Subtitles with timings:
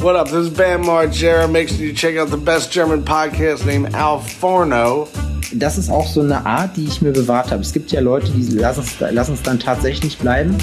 [0.00, 0.26] What up?
[0.28, 1.50] This is Bam Margera.
[1.50, 5.08] Make sure you check out the best German podcast named Al Forno.
[5.52, 7.62] Das ist auch so eine Art, die ich mir bewahrt habe.
[7.62, 10.56] Es gibt ja Leute, die lassen es, lassen es dann tatsächlich bleiben.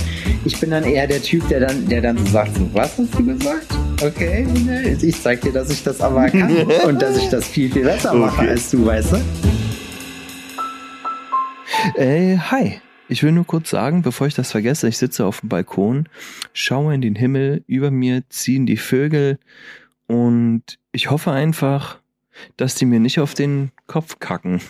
[0.45, 3.13] Ich bin dann eher der Typ, der dann, der dann so sagt, so, was hast
[3.17, 3.67] du gesagt?
[4.01, 4.47] Okay,
[5.01, 6.52] ich zeig dir, dass ich das aber kann
[6.88, 8.49] und dass ich das viel, viel besser mache Okay.
[8.52, 9.17] als du, weißt du?
[12.02, 12.79] Äh, hi.
[13.08, 16.09] Ich will nur kurz sagen, bevor ich das vergesse, ich sitze auf dem Balkon,
[16.53, 19.38] schaue in den Himmel, über mir ziehen die Vögel
[20.08, 21.99] und ich hoffe einfach,
[22.57, 24.62] dass die mir nicht auf den Kopf kacken.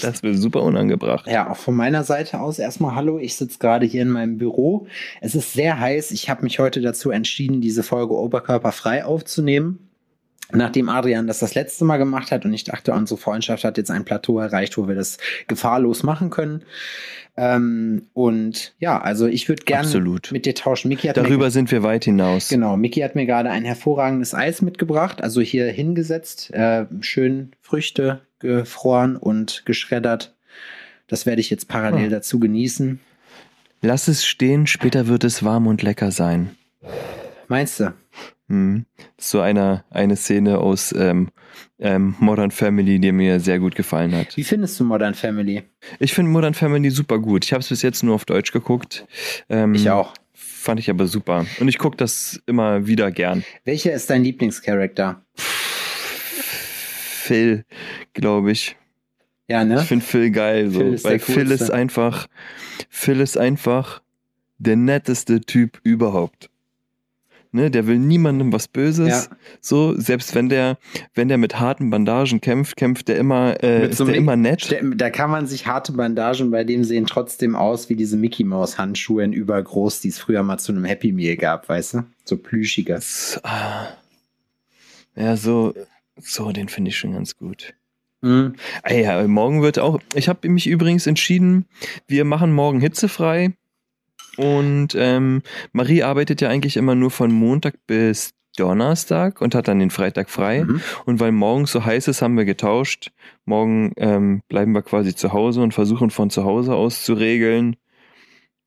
[0.00, 1.26] Das wäre super unangebracht.
[1.26, 3.18] Ja, auch von meiner Seite aus erstmal Hallo.
[3.18, 4.86] Ich sitze gerade hier in meinem Büro.
[5.20, 6.12] Es ist sehr heiß.
[6.12, 9.89] Ich habe mich heute dazu entschieden, diese Folge oberkörperfrei aufzunehmen.
[10.52, 13.90] Nachdem Adrian das das letzte Mal gemacht hat und ich dachte, unsere Freundschaft hat jetzt
[13.90, 16.62] ein Plateau erreicht, wo wir das gefahrlos machen können.
[17.36, 19.88] Ähm, und ja, also ich würde gerne
[20.30, 20.88] mit dir tauschen.
[20.88, 22.48] Miki hat mir Darüber sind wir weit hinaus.
[22.48, 28.20] Genau, Miki hat mir gerade ein hervorragendes Eis mitgebracht, also hier hingesetzt, äh, schön Früchte
[28.40, 30.34] gefroren und geschreddert.
[31.06, 32.10] Das werde ich jetzt parallel Ah.
[32.10, 33.00] dazu genießen.
[33.82, 36.50] Lass es stehen, später wird es warm und lecker sein.
[37.48, 37.92] Meinst du?
[38.50, 38.84] Hm.
[39.16, 41.28] Ist so eine, eine Szene aus ähm,
[41.78, 44.36] ähm, Modern Family, die mir sehr gut gefallen hat.
[44.36, 45.62] Wie findest du Modern Family?
[46.00, 47.44] Ich finde Modern Family super gut.
[47.44, 49.06] Ich habe es bis jetzt nur auf Deutsch geguckt.
[49.48, 50.14] Ähm, Ich auch.
[50.34, 51.46] Fand ich aber super.
[51.60, 53.44] Und ich gucke das immer wieder gern.
[53.64, 55.24] Welcher ist dein Lieblingscharakter?
[57.30, 57.64] Phil,
[58.12, 58.76] glaube ich.
[59.48, 59.76] Ja, ne?
[59.80, 60.70] Ich finde Phil geil.
[60.70, 62.26] So, Phil ist weil Phil ist einfach,
[62.88, 64.02] Phil ist einfach
[64.58, 66.49] der netteste Typ überhaupt.
[67.52, 69.08] Ne, der will niemandem was Böses.
[69.08, 69.36] Ja.
[69.60, 70.78] So, selbst wenn der,
[71.14, 74.36] wenn der mit harten Bandagen kämpft, kämpft der immer, äh, Mit ist so der immer
[74.36, 74.70] nett.
[74.70, 78.44] Der, da kann man sich harte Bandagen bei dem sehen trotzdem aus wie diese Mickey
[78.44, 82.04] Maus Handschuhe in übergroß, die es früher mal zu einem Happy Meal gab, weißt du?
[82.24, 82.94] So plüschige.
[82.94, 83.88] Das, ah,
[85.16, 85.74] ja, so,
[86.16, 87.74] so, den finde ich schon ganz gut.
[88.22, 88.54] Mhm.
[88.82, 90.00] Ah ja, morgen wird auch.
[90.14, 91.66] Ich habe mich übrigens entschieden,
[92.06, 93.54] wir machen morgen hitzefrei.
[94.36, 95.42] Und ähm,
[95.72, 100.28] Marie arbeitet ja eigentlich immer nur von Montag bis Donnerstag und hat dann den Freitag
[100.30, 100.64] frei.
[100.64, 100.80] Mhm.
[101.06, 103.12] Und weil morgen so heiß ist, haben wir getauscht.
[103.44, 107.76] Morgen ähm, bleiben wir quasi zu Hause und versuchen von zu Hause aus zu regeln.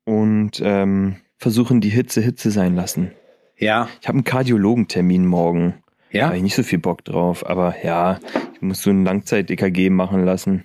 [0.05, 3.11] Und ähm, versuchen die Hitze Hitze sein lassen.
[3.57, 5.75] Ja, Ich habe einen Kardiologentermin morgen.
[6.11, 6.25] Da ja.
[6.27, 8.19] habe ich nicht so viel Bock drauf, aber ja,
[8.55, 10.63] ich muss so ein Langzeit-EKG machen lassen.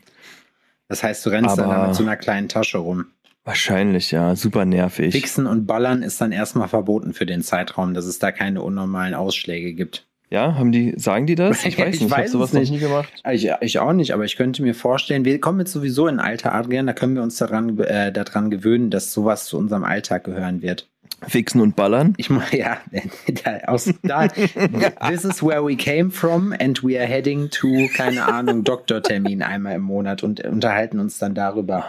[0.89, 3.07] Das heißt, du rennst dann Aber- da mit so einer kleinen Tasche rum.
[3.49, 5.13] Wahrscheinlich, ja, super nervig.
[5.13, 9.15] Fixen und Ballern ist dann erstmal verboten für den Zeitraum, dass es da keine unnormalen
[9.15, 10.07] Ausschläge gibt.
[10.29, 11.65] Ja, haben die, sagen die das?
[11.65, 12.71] Ich weiß Ich nicht, ich, weiß habe es sowas nicht.
[12.71, 13.09] noch nie gemacht.
[13.33, 16.55] Ich, ich auch nicht, aber ich könnte mir vorstellen, wir kommen jetzt sowieso in Alter,
[16.55, 20.61] Adrian, da können wir uns daran, äh, daran gewöhnen, dass sowas zu unserem Alltag gehören
[20.61, 20.87] wird.
[21.27, 22.13] Fixen und ballern.
[22.19, 22.77] Ich meine, ja,
[23.67, 28.63] aus, da, this is where we came from and we are heading to, keine Ahnung,
[28.63, 31.87] Doktortermin einmal im Monat und unterhalten uns dann darüber.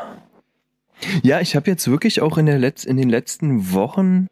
[1.23, 4.27] Ja, ich habe jetzt wirklich auch in, der Letz-, in den letzten Wochen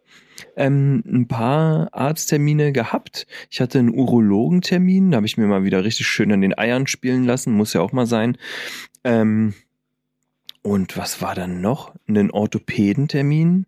[0.55, 3.28] ähm, ein paar Arzttermine gehabt.
[3.50, 6.88] Ich hatte einen Urologentermin, da habe ich mir mal wieder richtig schön an den Eiern
[6.88, 8.38] spielen lassen, muss ja auch mal sein.
[9.03, 9.53] Ähm,
[10.61, 11.94] und was war dann noch?
[12.07, 13.66] Einen Orthopädentermin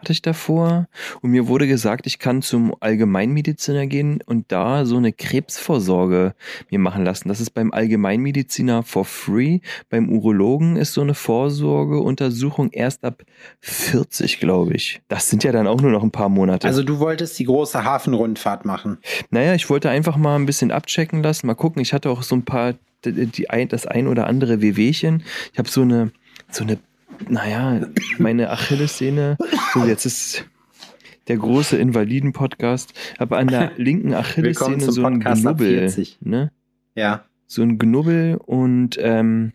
[0.00, 0.88] hatte ich davor.
[1.20, 6.34] Und mir wurde gesagt, ich kann zum Allgemeinmediziner gehen und da so eine Krebsvorsorge
[6.70, 7.28] mir machen lassen.
[7.28, 9.60] Das ist beim Allgemeinmediziner for free.
[9.90, 13.22] Beim Urologen ist so eine Vorsorgeuntersuchung erst ab
[13.60, 15.02] 40, glaube ich.
[15.08, 16.66] Das sind ja dann auch nur noch ein paar Monate.
[16.66, 18.98] Also du wolltest die große Hafenrundfahrt machen.
[19.30, 21.82] Naja, ich wollte einfach mal ein bisschen abchecken lassen, mal gucken.
[21.82, 22.74] Ich hatte auch so ein paar,
[23.04, 25.24] die, das ein oder andere Wehwehchen.
[25.52, 26.12] Ich habe so eine,
[26.50, 26.78] so eine,
[27.28, 27.80] naja,
[28.18, 29.36] meine Achillessehne.
[29.72, 30.44] So, jetzt ist
[31.28, 32.92] der große Invaliden-Podcast.
[33.18, 35.78] Aber an der linken Achillessehne so ein Podcast Knubbel.
[35.78, 36.18] 40.
[36.22, 36.52] Ne?
[36.94, 37.24] Ja.
[37.46, 39.52] So ein Knubbel und ähm,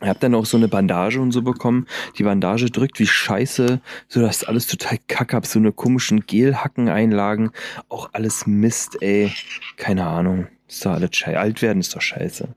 [0.00, 1.86] ich habe dann auch so eine Bandage und so bekommen.
[2.18, 7.50] Die Bandage drückt wie Scheiße, so dass alles total kacke hab, so eine komischen Gelhacken-Einlagen.
[7.88, 9.32] Auch alles Mist, ey.
[9.76, 10.46] Keine Ahnung.
[10.68, 11.38] Ist doch alles scheiße.
[11.38, 12.48] Alt werden ist doch scheiße.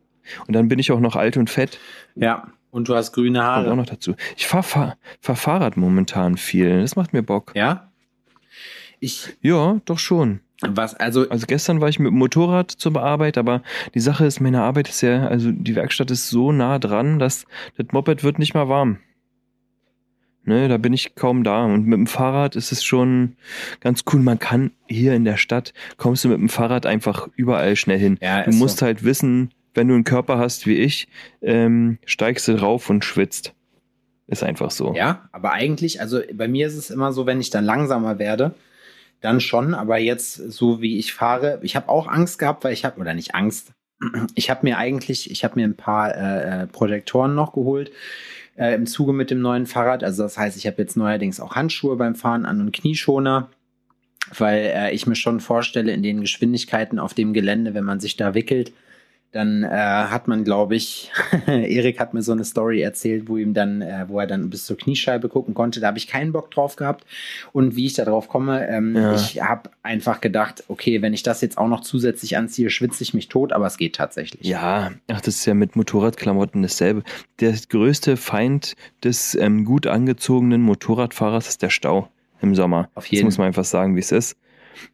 [0.46, 1.80] Und dann bin ich auch noch alt und fett.
[2.16, 2.48] Ja.
[2.72, 3.76] Und du hast grüne Kommt auch Haare.
[3.76, 4.16] noch dazu.
[4.38, 6.82] Ich fahr, fahr, fahr Fahrrad momentan viel.
[6.82, 7.52] Das macht mir Bock.
[7.56, 7.92] Ja?
[9.00, 10.40] Ich, Ja, doch schon.
[10.62, 13.62] was, also, Also gestern war ich mit dem Motorrad zur Arbeit, aber
[13.94, 17.46] die Sache ist, meine Arbeit ist ja, also die Werkstatt ist so nah dran, dass
[17.78, 19.00] das Moped wird nicht mal warm.
[20.44, 21.66] Ne, da bin ich kaum da.
[21.66, 23.36] Und mit dem Fahrrad ist es schon
[23.80, 24.22] ganz cool.
[24.22, 28.18] Man kann hier in der Stadt, kommst du mit dem Fahrrad einfach überall schnell hin.
[28.22, 28.86] ja, Du musst so.
[28.88, 31.08] halt wissen, wenn du einen Körper hast wie ich,
[31.42, 33.54] ähm, steigst du drauf und schwitzt.
[34.28, 34.94] Ist einfach so.
[34.96, 38.54] Ja, aber eigentlich, also bei mir ist es immer so, wenn ich dann langsamer werde,
[39.20, 42.86] dann schon, aber jetzt so wie ich fahre, ich habe auch Angst gehabt, weil ich
[42.86, 43.72] habe, oder nicht Angst,
[44.36, 47.92] ich habe mir eigentlich, ich habe mir ein paar äh, äh, Projektoren noch geholt
[48.58, 50.04] äh, im Zuge mit dem neuen Fahrrad.
[50.04, 53.50] Also das heißt, ich habe jetzt neuerdings auch Handschuhe beim Fahren an und Knieschoner,
[54.38, 58.18] weil äh, ich mir schon vorstelle, in den Geschwindigkeiten auf dem Gelände, wenn man sich
[58.18, 58.72] da wickelt,
[59.32, 61.12] dann äh, hat man, glaube ich,
[61.48, 64.66] Erik hat mir so eine Story erzählt, wo ihm dann, äh, wo er dann bis
[64.66, 65.80] zur Kniescheibe gucken konnte.
[65.80, 67.06] Da habe ich keinen Bock drauf gehabt.
[67.54, 69.16] Und wie ich da drauf komme, ähm, ja.
[69.16, 73.14] ich habe einfach gedacht, okay, wenn ich das jetzt auch noch zusätzlich anziehe, schwitze ich
[73.14, 74.46] mich tot, aber es geht tatsächlich.
[74.46, 77.04] Ja, ach, das ist ja mit Motorradklamotten dasselbe.
[77.40, 82.10] Der größte Feind des ähm, gut angezogenen Motorradfahrers ist der Stau
[82.42, 82.90] im Sommer.
[82.96, 83.22] Auf jeden.
[83.22, 84.36] Das muss man einfach sagen, wie es ist.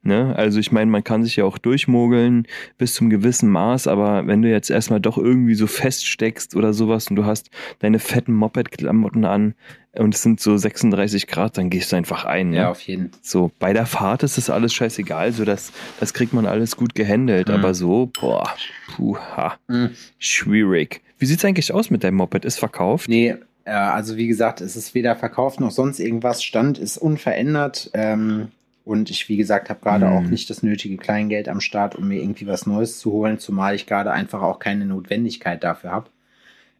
[0.01, 0.36] Ne?
[0.36, 2.48] Also ich meine, man kann sich ja auch durchmogeln
[2.78, 7.07] bis zum gewissen Maß, aber wenn du jetzt erstmal doch irgendwie so feststeckst oder sowas
[7.07, 7.50] und du hast
[7.80, 9.54] deine fetten Moped-Klamotten an
[9.94, 12.51] und es sind so 36 Grad, dann gehst du einfach ein.
[12.51, 12.57] Ne?
[12.57, 13.12] Ja, auf jeden.
[13.22, 16.95] So, bei der Fahrt ist das alles scheißegal, so das, das kriegt man alles gut
[16.95, 17.56] gehandelt, mhm.
[17.56, 18.50] aber so, boah,
[18.95, 19.92] puha, mhm.
[20.19, 21.01] schwierig.
[21.19, 22.45] Wie sieht's eigentlich aus mit deinem Moped?
[22.45, 23.10] Ist verkauft?
[23.10, 23.36] Nee,
[23.68, 26.44] äh, also wie gesagt, es ist weder verkauft noch sonst irgendwas.
[26.44, 27.89] Stand ist unverändert.
[27.94, 28.50] Ähm,
[28.88, 30.13] und ich, wie gesagt, habe gerade mhm.
[30.13, 33.75] auch nicht das nötige Kleingeld am Start, um mir irgendwie was Neues zu holen, zumal
[33.75, 36.10] ich gerade einfach auch keine Notwendigkeit dafür habe.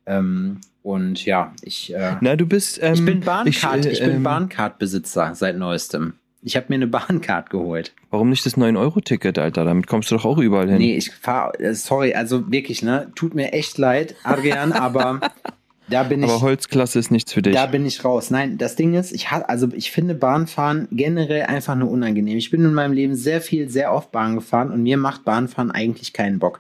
[0.06, 1.94] Ähm, und ja, ich.
[1.94, 2.80] Äh, Na, du bist.
[2.82, 6.14] Ähm, ich bin Bahncard, ich, äh, ich bin ähm, Bahncard-Besitzer seit neuestem.
[6.42, 7.94] Ich habe mir eine Bahncard geholt.
[8.10, 9.66] Warum nicht das 9-Euro-Ticket, Alter?
[9.66, 10.78] Damit kommst du doch auch überall hin.
[10.78, 13.12] Nee, ich fahre, äh, sorry, also wirklich, ne?
[13.16, 15.20] Tut mir echt leid, Adrian, aber
[15.90, 17.54] Da bin Aber Holzklasse ist nichts für dich.
[17.54, 18.30] Da bin ich raus.
[18.30, 22.38] Nein, das Ding ist, ich hatte, also ich finde Bahnfahren generell einfach nur unangenehm.
[22.38, 25.72] Ich bin in meinem Leben sehr viel, sehr oft Bahn gefahren und mir macht Bahnfahren
[25.72, 26.60] eigentlich keinen Bock.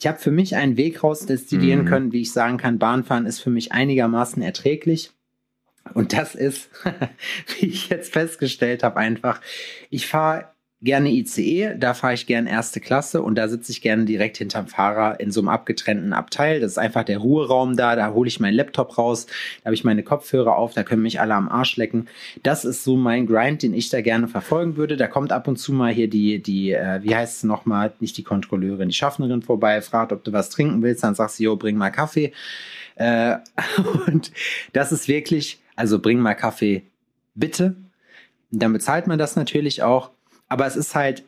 [0.00, 1.88] Ich habe für mich einen Weg rausdestillieren mhm.
[1.88, 5.12] können, wie ich sagen kann, Bahnfahren ist für mich einigermaßen erträglich.
[5.92, 6.70] Und das ist,
[7.60, 9.40] wie ich jetzt festgestellt habe, einfach,
[9.90, 10.53] ich fahre
[10.84, 14.66] gerne ICE, da fahre ich gerne erste Klasse und da sitze ich gerne direkt hinterm
[14.66, 16.60] Fahrer in so einem abgetrennten Abteil.
[16.60, 19.82] Das ist einfach der Ruheraum da, da hole ich meinen Laptop raus, da habe ich
[19.82, 22.06] meine Kopfhörer auf, da können mich alle am Arsch lecken.
[22.42, 24.98] Das ist so mein Grind, den ich da gerne verfolgen würde.
[24.98, 28.18] Da kommt ab und zu mal hier die, die, äh, wie heißt es nochmal, nicht
[28.18, 31.56] die Kontrolleurin, die Schaffnerin vorbei, fragt, ob du was trinken willst, dann sagst du, jo,
[31.56, 32.32] bring mal Kaffee.
[32.96, 33.36] Äh,
[34.06, 34.32] und
[34.74, 36.82] das ist wirklich, also bring mal Kaffee,
[37.34, 37.74] bitte.
[38.50, 40.10] Dann bezahlt man das natürlich auch.
[40.54, 41.24] Aber es ist halt,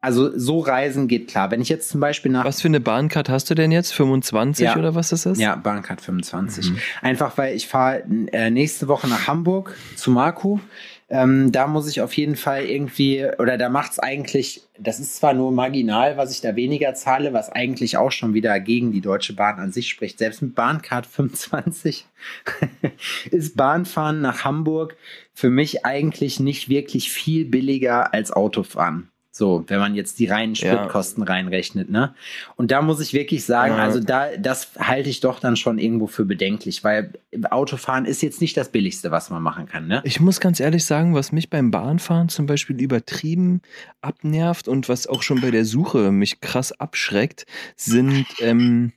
[0.00, 1.52] also so reisen geht klar.
[1.52, 2.44] Wenn ich jetzt zum Beispiel nach.
[2.44, 3.92] Was für eine Bahncard hast du denn jetzt?
[3.94, 4.76] 25 ja.
[4.76, 5.38] oder was ist das?
[5.38, 6.72] Ja, Bahncard 25.
[6.72, 6.78] Mhm.
[7.00, 10.58] Einfach weil ich fahre äh, nächste Woche nach Hamburg zu Marco.
[11.08, 15.14] Ähm, da muss ich auf jeden Fall irgendwie, oder da macht es eigentlich, das ist
[15.14, 19.02] zwar nur marginal, was ich da weniger zahle, was eigentlich auch schon wieder gegen die
[19.02, 20.18] Deutsche Bahn an sich spricht.
[20.18, 22.06] Selbst mit Bahncard 25
[23.30, 24.96] ist Bahnfahren nach Hamburg
[25.34, 29.10] für mich eigentlich nicht wirklich viel billiger als Autofahren.
[29.36, 31.28] So, wenn man jetzt die reinen Spritkosten ja.
[31.32, 32.14] reinrechnet, ne?
[32.54, 33.82] Und da muss ich wirklich sagen, ja.
[33.82, 37.14] also da, das halte ich doch dann schon irgendwo für bedenklich, weil
[37.50, 40.02] Autofahren ist jetzt nicht das Billigste, was man machen kann, ne?
[40.04, 43.60] Ich muss ganz ehrlich sagen, was mich beim Bahnfahren zum Beispiel übertrieben
[44.02, 47.44] abnervt und was auch schon bei der Suche mich krass abschreckt,
[47.74, 48.92] sind, ähm,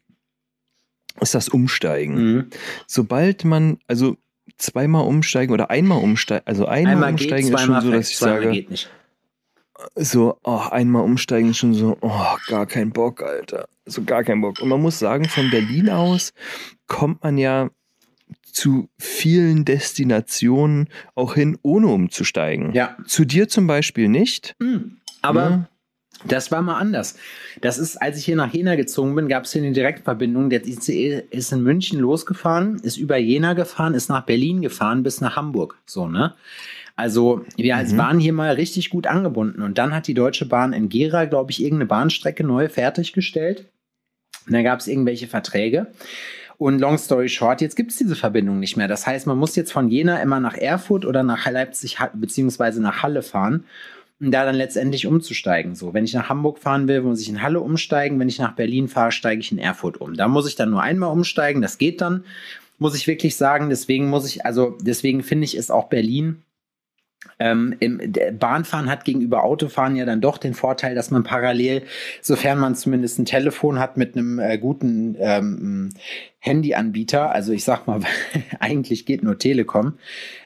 [1.20, 2.16] ist das Umsteigen.
[2.16, 2.50] Mhm.
[2.86, 4.18] Sobald man, also
[4.58, 8.18] zweimal umsteigen oder einmal umsteigen, also einmal, einmal umsteigen geht, ist schon so, dass ich
[8.18, 8.66] sage,
[9.96, 13.68] so, oh, einmal umsteigen schon so, oh, gar kein Bock, Alter.
[13.86, 14.60] So gar kein Bock.
[14.60, 16.34] Und man muss sagen, von Berlin aus
[16.88, 17.70] kommt man ja
[18.52, 22.74] zu vielen Destinationen auch hin, ohne umzusteigen.
[22.74, 22.98] Ja.
[23.06, 24.56] Zu dir zum Beispiel nicht.
[24.60, 24.98] Mhm.
[25.22, 25.70] Aber ja.
[26.26, 27.16] Das war mal anders.
[27.62, 30.50] Das ist, als ich hier nach Jena gezogen bin, gab es hier eine Direktverbindung.
[30.50, 35.22] Der ICE ist in München losgefahren, ist über Jena gefahren, ist nach Berlin gefahren bis
[35.22, 35.78] nach Hamburg.
[35.86, 36.34] So, ne?
[36.96, 37.98] Also wir mhm.
[37.98, 39.62] waren hier mal richtig gut angebunden.
[39.62, 43.68] Und dann hat die Deutsche Bahn in Gera, glaube ich, irgendeine Bahnstrecke neu fertiggestellt.
[44.48, 45.88] Und da gab es irgendwelche Verträge.
[46.58, 48.88] Und long story short, jetzt gibt es diese Verbindung nicht mehr.
[48.88, 53.04] Das heißt, man muss jetzt von Jena immer nach Erfurt oder nach Leipzig beziehungsweise nach
[53.04, 53.66] Halle fahren,
[54.20, 55.76] um da dann letztendlich umzusteigen.
[55.76, 58.20] So, wenn ich nach Hamburg fahren will, muss ich in Halle umsteigen.
[58.20, 60.16] Wenn ich nach Berlin fahre, steige ich in Erfurt um.
[60.16, 61.62] Da muss ich dann nur einmal umsteigen.
[61.62, 62.24] Das geht dann,
[62.80, 63.70] muss ich wirklich sagen.
[63.70, 66.42] Deswegen muss ich, also deswegen finde ich es auch Berlin
[67.40, 68.00] ähm, im,
[68.40, 71.84] Bahnfahren hat gegenüber Autofahren ja dann doch den Vorteil, dass man parallel,
[72.22, 75.90] sofern man zumindest ein Telefon hat mit einem äh, guten ähm,
[76.40, 78.02] Handyanbieter, also ich sag mal,
[78.60, 79.94] eigentlich geht nur Telekom,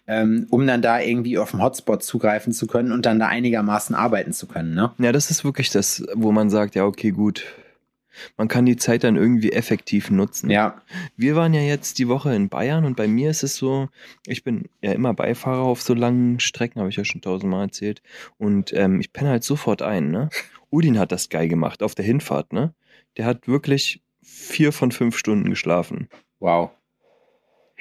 [0.08, 3.96] ähm, um dann da irgendwie auf den Hotspot zugreifen zu können und dann da einigermaßen
[3.96, 4.74] arbeiten zu können.
[4.74, 4.92] Ne?
[4.98, 7.46] Ja, das ist wirklich das, wo man sagt, ja, okay, gut.
[8.38, 10.50] Man kann die Zeit dann irgendwie effektiv nutzen.
[10.50, 10.82] Ja.
[11.16, 13.90] Wir waren ja jetzt die Woche in Bayern und bei mir ist es so,
[14.26, 18.02] ich bin ja immer Beifahrer auf so langen Strecken, habe ich ja schon tausendmal erzählt.
[18.38, 20.30] Und ähm, ich penne halt sofort ein, ne?
[20.72, 22.74] Udin hat das geil gemacht auf der Hinfahrt, ne?
[23.18, 26.08] Der hat wirklich vier von fünf Stunden geschlafen.
[26.40, 26.72] Wow.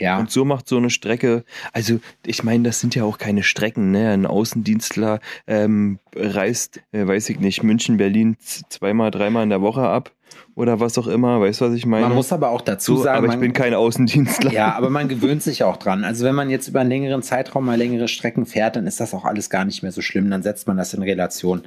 [0.00, 0.18] Ja.
[0.18, 3.90] Und so macht so eine Strecke, also ich meine, das sind ja auch keine Strecken,
[3.90, 4.10] ne?
[4.10, 9.82] Ein Außendienstler ähm, reist, äh, weiß ich nicht, München, Berlin zweimal, dreimal in der Woche
[9.82, 10.12] ab
[10.54, 12.06] oder was auch immer, weißt du, was ich meine?
[12.06, 14.52] Man muss aber auch dazu so, sagen, aber ich bin kein Außendienstler.
[14.52, 16.04] Ja, aber man gewöhnt sich auch dran.
[16.04, 19.14] Also wenn man jetzt über einen längeren Zeitraum mal längere Strecken fährt, dann ist das
[19.14, 20.28] auch alles gar nicht mehr so schlimm.
[20.28, 21.62] Dann setzt man das in Relation.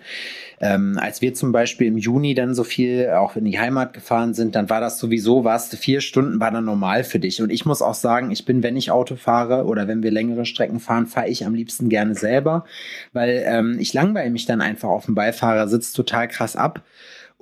[0.60, 4.34] Ähm, als wir zum Beispiel im Juni dann so viel auch in die Heimat gefahren
[4.34, 7.41] sind, dann war das sowieso, warst du vier Stunden, war dann normal für dich.
[7.41, 10.46] Und ich muss auch sagen, ich bin, wenn ich Auto fahre oder wenn wir längere
[10.46, 12.65] Strecken fahren, fahre ich am liebsten gerne selber,
[13.12, 16.82] weil ähm, ich langweile mich dann einfach auf dem Beifahrersitz total krass ab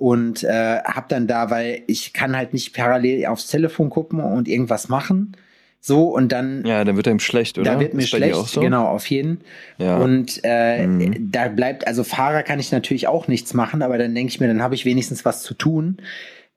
[0.02, 4.48] und äh, habe dann da, weil ich kann halt nicht parallel aufs Telefon gucken und
[4.48, 5.36] irgendwas machen.
[5.80, 6.64] So und dann.
[6.66, 7.74] Ja, dann wird einem schlecht, oder?
[7.74, 8.60] Da wird mir schlecht, so?
[8.60, 9.42] genau, auf jeden.
[9.78, 9.98] Ja.
[9.98, 11.30] Und äh, Mhm.
[11.30, 14.48] da bleibt, also Fahrer kann ich natürlich auch nichts machen, aber dann denke ich mir,
[14.48, 15.98] dann habe ich wenigstens was zu tun.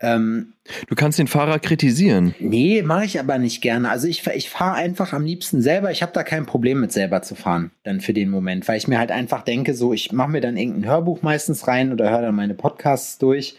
[0.02, 0.54] Ähm,
[0.88, 2.36] Du kannst den Fahrer kritisieren.
[2.40, 3.90] nee, mache ich aber nicht gerne.
[3.90, 5.92] Also ich, ich fahre einfach am liebsten selber.
[5.92, 8.88] Ich habe da kein Problem mit selber zu fahren, dann für den Moment, weil ich
[8.88, 12.24] mir halt einfach denke, so ich mache mir dann irgendein Hörbuch meistens rein oder höre
[12.24, 13.56] dann meine Podcasts durch.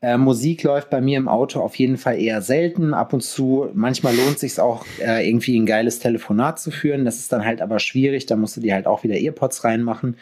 [0.00, 2.94] Äh, Musik läuft bei mir im Auto auf jeden Fall eher selten.
[2.94, 7.04] Ab und zu, manchmal lohnt sich auch, äh, irgendwie ein geiles Telefonat zu führen.
[7.04, 8.26] Das ist dann halt aber schwierig.
[8.26, 10.16] Da musst du dir halt auch wieder Earpods reinmachen,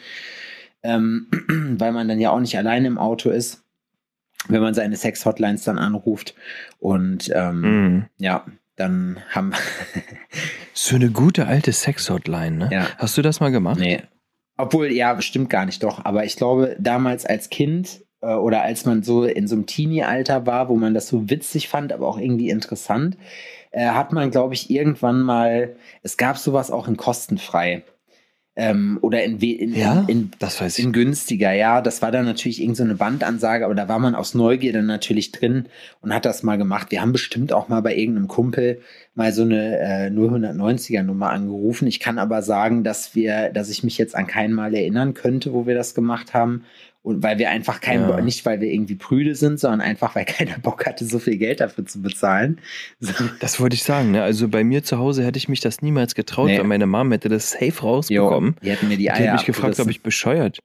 [0.83, 1.27] ähm,
[1.77, 3.63] weil man dann ja auch nicht alleine im Auto ist,
[4.47, 6.35] wenn man seine Sex-Hotlines dann anruft.
[6.79, 8.05] Und ähm, Mhm.
[8.17, 9.53] ja, dann haben
[10.73, 12.69] So eine gute alte Sex-Hotline, ne?
[12.71, 12.87] Ja.
[12.97, 13.79] Hast du das mal gemacht?
[13.79, 14.01] Nee.
[14.57, 16.03] Obwohl, ja, stimmt gar nicht doch.
[16.05, 20.45] Aber ich glaube, damals als Kind äh, oder als man so in so einem Teenie-Alter
[20.45, 23.17] war, wo man das so witzig fand, aber auch irgendwie interessant,
[23.71, 27.83] äh, hat man, glaube ich, irgendwann mal, es gab sowas auch in kostenfrei.
[28.59, 30.03] Ähm, oder in, in, Ja?
[30.07, 30.31] in,
[30.77, 31.79] in günstiger, ja.
[31.79, 34.87] Das war dann natürlich irgendeine so eine Bandansage, aber da war man aus Neugier dann
[34.87, 35.65] natürlich drin
[36.01, 36.89] und hat das mal gemacht.
[36.89, 38.81] Wir haben bestimmt auch mal bei irgendeinem Kumpel
[39.13, 41.87] mal so eine äh, 090er Nummer angerufen.
[41.87, 45.53] Ich kann aber sagen, dass wir, dass ich mich jetzt an kein Mal erinnern könnte,
[45.53, 46.63] wo wir das gemacht haben.
[47.07, 48.19] Und weil wir einfach kein, Ja.
[48.19, 51.61] nicht weil wir irgendwie prüde sind, sondern einfach, weil keiner Bock hatte, so viel Geld
[51.61, 52.59] dafür zu bezahlen.
[52.99, 53.13] So.
[53.39, 54.23] Das wollte ich sagen, ne?
[54.23, 56.57] Also bei mir zu Hause hätte ich mich das niemals getraut, Nee.
[56.57, 58.57] weil meine Mom hätte das safe rausbekommen.
[58.61, 60.59] die hätten mir die Die Eier hat mich gefragt, ob ich bescheuert.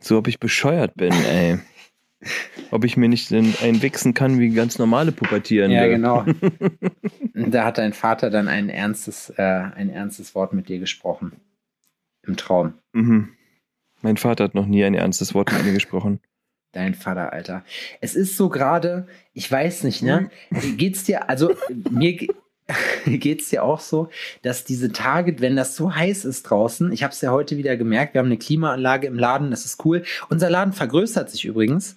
[0.00, 1.58] So, ob ich bescheuert bin, ey.
[2.70, 5.76] ob ich mir nicht in- einwichsen kann wie ganz normale Pubertierende.
[5.76, 6.24] Ja, genau.
[7.34, 11.32] Da hat dein Vater dann ein ernstes, äh, ein ernstes Wort mit dir gesprochen.
[12.26, 12.74] Im Traum.
[12.92, 13.28] Mhm.
[14.02, 16.20] Mein Vater hat noch nie ein ernstes Wort mit mir gesprochen.
[16.72, 17.64] Dein Vater, Alter.
[18.00, 20.30] Es ist so gerade, ich weiß nicht, ne?
[20.76, 21.54] Geht's dir, also
[21.90, 22.28] mir ge-
[23.06, 24.08] geht's dir auch so,
[24.42, 27.76] dass diese Tage, wenn das so heiß ist draußen, ich habe es ja heute wieder
[27.76, 30.02] gemerkt, wir haben eine Klimaanlage im Laden, das ist cool.
[30.30, 31.96] Unser Laden vergrößert sich übrigens.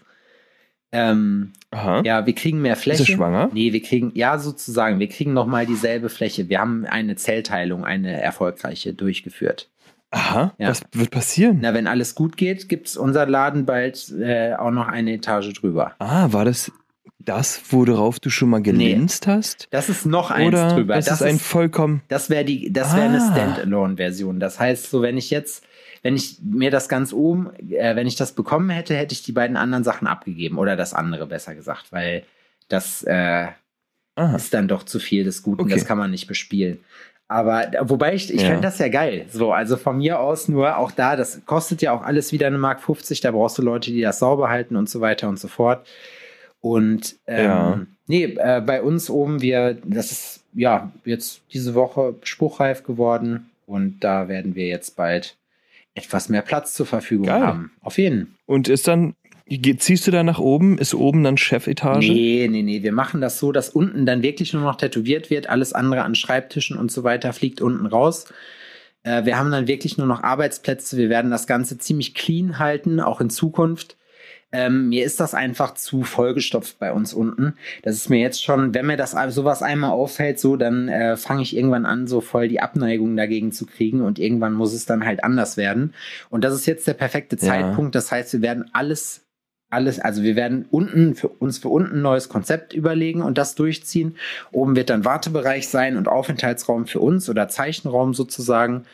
[0.91, 2.01] Ähm, Aha.
[2.05, 3.03] ja, wir kriegen mehr Fläche.
[3.03, 3.50] Ist er schwanger?
[3.53, 6.47] Nee, wir kriegen, ja, sozusagen, wir kriegen nochmal dieselbe Fläche.
[6.50, 9.69] Wir haben eine Zellteilung, eine erfolgreiche durchgeführt.
[10.15, 10.53] Aha.
[10.57, 10.69] Ja.
[10.69, 11.60] Was wird passieren?
[11.62, 15.93] Na, wenn alles gut geht, gibt's unser Laden bald äh, auch noch eine Etage drüber.
[16.00, 16.72] Ah, war das
[17.19, 19.67] das, worauf du schon mal gelinst hast?
[19.72, 20.95] Das ist noch eins Oder drüber.
[20.95, 22.01] das, ist ein vollkommen.
[22.07, 23.31] das wäre die, das wäre eine Ah.
[23.31, 24.39] Standalone-Version.
[24.39, 25.63] Das heißt, so wenn ich jetzt,
[26.03, 29.31] wenn ich mir das ganz oben, äh, wenn ich das bekommen hätte, hätte ich die
[29.31, 32.24] beiden anderen Sachen abgegeben oder das andere besser gesagt, weil
[32.67, 33.48] das äh,
[34.15, 34.36] Aha.
[34.36, 35.62] ist dann doch zu viel des Guten.
[35.62, 35.74] Okay.
[35.74, 36.77] Das kann man nicht bespielen.
[37.27, 38.48] Aber wobei ich, ich Ja.
[38.50, 39.25] fände das ja geil.
[39.32, 42.58] So, also von mir aus nur auch da, das kostet ja auch alles wieder eine
[42.60, 45.48] Mark 50, da brauchst du Leute, die das sauber halten und so weiter und so
[45.48, 45.88] fort.
[46.62, 47.79] Und ähm, Ja.
[48.08, 54.00] nee, äh, bei uns oben, wir, das ist ja jetzt diese Woche spruchreif geworden und
[54.03, 55.36] da werden wir jetzt bald
[55.96, 57.41] etwas mehr Platz zur Verfügung Geil.
[57.41, 57.72] haben.
[57.82, 58.36] Auf jeden.
[58.46, 59.15] Und ist dann,
[59.47, 60.77] ziehst du da nach oben?
[60.77, 61.99] Ist oben dann Chefetage?
[61.99, 62.83] Nee, nee, nee.
[62.83, 65.49] Wir machen das so, dass unten dann wirklich nur noch tätowiert wird.
[65.49, 68.25] Alles andere an Schreibtischen und so weiter fliegt unten raus.
[69.03, 70.97] Äh, wir haben dann wirklich nur noch Arbeitsplätze.
[70.97, 73.97] Wir werden das Ganze ziemlich clean halten, auch in Zukunft.
[74.51, 77.55] Ähm, mir ist das einfach zu vollgestopft bei uns unten.
[77.83, 81.41] Das ist mir jetzt schon, wenn mir das sowas einmal auffällt, so, dann äh, fange
[81.41, 85.05] ich irgendwann an, so voll die Abneigung dagegen zu kriegen und irgendwann muss es dann
[85.05, 85.93] halt anders werden.
[86.29, 87.41] Und das ist jetzt der perfekte Ja.
[87.41, 87.95] Zeitpunkt.
[87.95, 89.25] Das heißt, wir werden alles
[89.69, 93.55] alles, also wir werden unten für uns für unten ein neues Konzept überlegen und das
[93.55, 94.15] durchziehen.
[94.51, 98.86] Oben wird dann Wartebereich sein und Aufenthaltsraum für uns oder Zeichenraum sozusagen.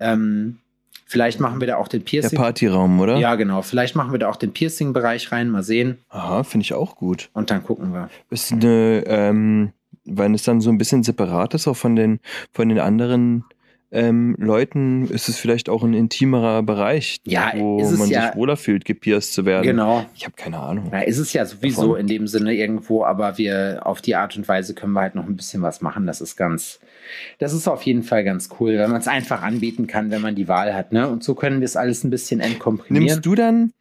[0.00, 0.58] Ähm,
[1.06, 2.38] Vielleicht machen wir da auch den Der Piercing.
[2.38, 3.18] Partyraum, oder?
[3.18, 3.62] Ja, genau.
[3.62, 5.50] Vielleicht machen wir da auch den Piercing-Bereich rein.
[5.50, 5.98] Mal sehen.
[6.08, 7.28] Aha, finde ich auch gut.
[7.34, 8.08] Und dann gucken wir.
[8.30, 9.72] Ist eine, ähm,
[10.04, 12.20] weil es dann so ein bisschen separat ist, auch von den,
[12.52, 13.44] von den anderen
[13.94, 18.56] ähm, Leuten, ist es vielleicht auch ein intimerer Bereich, Ja, wo man ja- sich wohler
[18.56, 19.62] fühlt, gepierst zu werden.
[19.64, 20.04] Genau.
[20.16, 20.88] Ich habe keine Ahnung.
[20.90, 22.00] Na, ist es ja sowieso Davon.
[22.00, 25.26] in dem Sinne irgendwo, aber wir auf die Art und Weise können wir halt noch
[25.26, 26.06] ein bisschen was machen.
[26.06, 26.80] Das ist ganz,
[27.38, 30.34] das ist auf jeden Fall ganz cool, wenn man es einfach anbieten kann, wenn man
[30.34, 31.08] die Wahl hat, ne?
[31.08, 33.06] Und so können wir es alles ein bisschen entkomprimieren.
[33.06, 33.72] Nimmst du dann,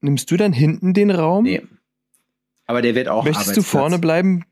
[0.00, 1.44] nimmst du dann hinten den Raum?
[1.44, 1.62] Nee.
[2.66, 4.44] Aber der wird auch Möchtest du vorne bleiben?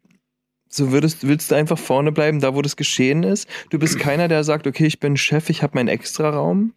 [0.75, 3.49] So würdest, willst du einfach vorne bleiben, da wo das geschehen ist?
[3.71, 6.73] Du bist keiner, der sagt, okay, ich bin Chef, ich habe meinen Extra-Raum.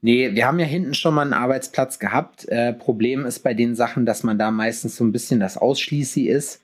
[0.00, 2.48] Nee, wir haben ja hinten schon mal einen Arbeitsplatz gehabt.
[2.48, 6.28] Äh, Problem ist bei den Sachen, dass man da meistens so ein bisschen das Ausschließi
[6.28, 6.62] ist.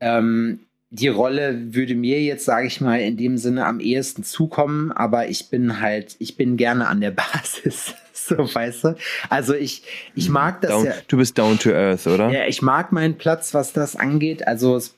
[0.00, 4.92] Ähm, die Rolle würde mir jetzt, sage ich mal, in dem Sinne am ehesten zukommen,
[4.92, 7.94] aber ich bin halt, ich bin gerne an der Basis.
[8.12, 8.96] so, weißt du?
[9.30, 9.82] Also ich,
[10.14, 10.92] ich mag das Down, ja.
[11.08, 12.30] Du bist down to earth, oder?
[12.30, 14.46] Ja, ich mag meinen Platz, was das angeht.
[14.46, 14.97] Also es,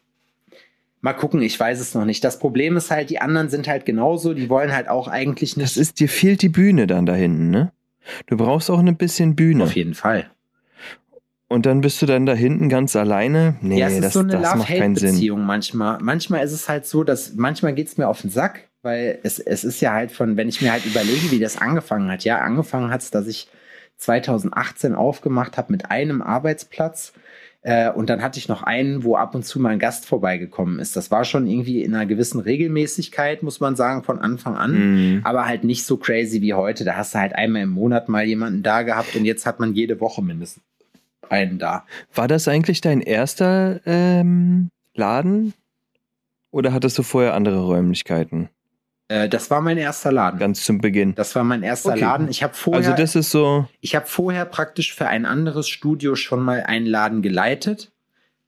[1.00, 2.22] mal gucken, ich weiß es noch nicht.
[2.24, 4.34] Das Problem ist halt, die anderen sind halt genauso.
[4.34, 5.70] Die wollen halt auch eigentlich nicht.
[5.70, 7.72] Das ist, dir fehlt die Bühne dann da hinten, ne?
[8.26, 9.64] Du brauchst auch ein bisschen Bühne.
[9.64, 10.30] auf jeden Fall.
[11.48, 13.56] Und dann bist du dann da hinten ganz alleine.
[13.60, 15.08] Nee, ja, es ist das, so eine das macht keinen Sinn.
[15.08, 15.98] Love-Hate-Beziehung manchmal.
[16.00, 19.40] Manchmal ist es halt so, dass manchmal geht es mir auf den Sack, weil es,
[19.40, 22.22] es ist ja halt von, wenn ich mir halt überlege, wie das angefangen hat.
[22.22, 23.48] Ja, angefangen hat es, dass ich
[23.96, 27.12] 2018 aufgemacht habe mit einem Arbeitsplatz.
[27.62, 30.78] Äh, und dann hatte ich noch einen, wo ab und zu mal ein Gast vorbeigekommen
[30.78, 30.96] ist.
[30.96, 34.72] Das war schon irgendwie in einer gewissen Regelmäßigkeit, muss man sagen, von Anfang an.
[34.72, 35.20] Mhm.
[35.24, 36.84] Aber halt nicht so crazy wie heute.
[36.84, 39.74] Da hast du halt einmal im Monat mal jemanden da gehabt und jetzt hat man
[39.74, 40.64] jede Woche mindestens
[41.28, 41.84] einen da.
[42.14, 45.54] War das eigentlich dein erster ähm, Laden?
[46.50, 48.48] Oder hattest du vorher andere Räumlichkeiten?
[49.10, 50.38] Äh, das war mein erster Laden.
[50.38, 51.16] Ganz zum Beginn.
[51.16, 52.00] Das war mein erster Okay.
[52.00, 52.28] Laden.
[52.28, 56.14] Ich habe vorher, Also das ist so, ich habe vorher praktisch für ein anderes Studio
[56.14, 57.90] schon mal einen Laden geleitet,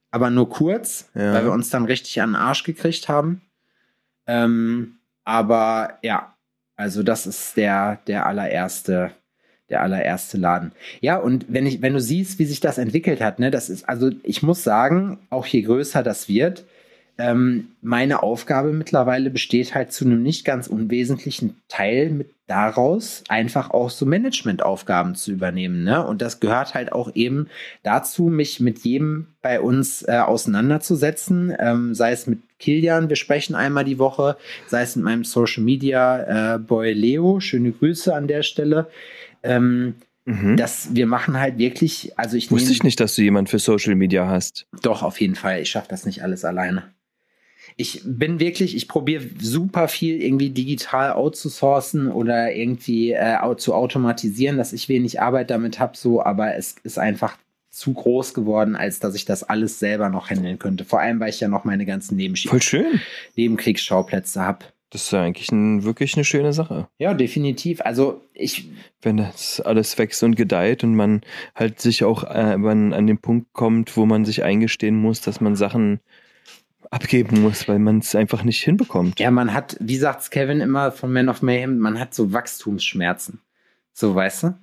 [0.09, 1.33] aber nur kurz, Ja.
[1.33, 3.41] weil wir uns dann richtig an den Arsch gekriegt haben.
[4.25, 6.33] Ähm, aber ja,
[6.77, 9.11] also das ist der der allererste
[9.69, 10.71] der allererste Laden.
[11.01, 13.89] Ja, und wenn ich wenn du siehst, wie sich das entwickelt hat, ne, das ist
[13.89, 16.63] also ich muss sagen, auch je größer das wird,
[17.17, 23.69] ähm, meine Aufgabe mittlerweile besteht halt zu einem nicht ganz unwesentlichen Teil mit daraus, einfach
[23.69, 25.83] auch so Managementaufgaben zu übernehmen.
[25.83, 26.05] Ne?
[26.05, 27.47] Und das gehört halt auch eben
[27.83, 33.55] dazu, mich mit jedem bei uns äh, auseinanderzusetzen, ähm, sei es mit Kilian, wir sprechen
[33.55, 38.27] einmal die Woche, sei es mit meinem Social Media äh, Boy Leo, schöne Grüße an
[38.27, 38.87] der Stelle.
[39.43, 39.95] Ähm,
[40.25, 40.55] mhm.
[40.55, 43.95] dass wir machen halt wirklich, also ich wusste ich nicht, dass du jemand für Social
[43.95, 44.65] Media hast.
[44.81, 45.61] doch, auf jeden Fall.
[45.61, 46.83] Ich schaffe das nicht alles alleine.
[47.75, 54.57] Ich bin wirklich, ich probiere super viel irgendwie digital outzusourcen oder irgendwie äh, zu automatisieren,
[54.57, 57.37] dass ich wenig Arbeit damit habe, so, aber es ist einfach
[57.69, 60.85] zu groß geworden, als dass ich das alles selber noch handeln könnte.
[60.85, 63.01] Vor allem, weil ich ja noch meine ganzen Nebensch Voll schön.
[63.35, 64.65] Nebenkriegsschauplätze habe.
[64.93, 66.87] Das ist ja eigentlich ein, wirklich eine schöne Sache.
[66.99, 67.81] Ja, definitiv.
[67.81, 68.69] Also ich,
[69.01, 71.21] Wenn das alles wächst und gedeiht und man
[71.55, 75.41] halt sich auch äh, man an den Punkt kommt, wo man sich eingestehen muss, dass
[75.41, 75.99] man Sachen
[76.93, 79.19] abgeben muss, weil man es einfach nicht hinbekommt.
[79.19, 83.39] Ja, man hat, wie sagt's Kevin immer von Man of Mayhem, man hat so Wachstumsschmerzen.
[83.93, 84.53] So, weißt du?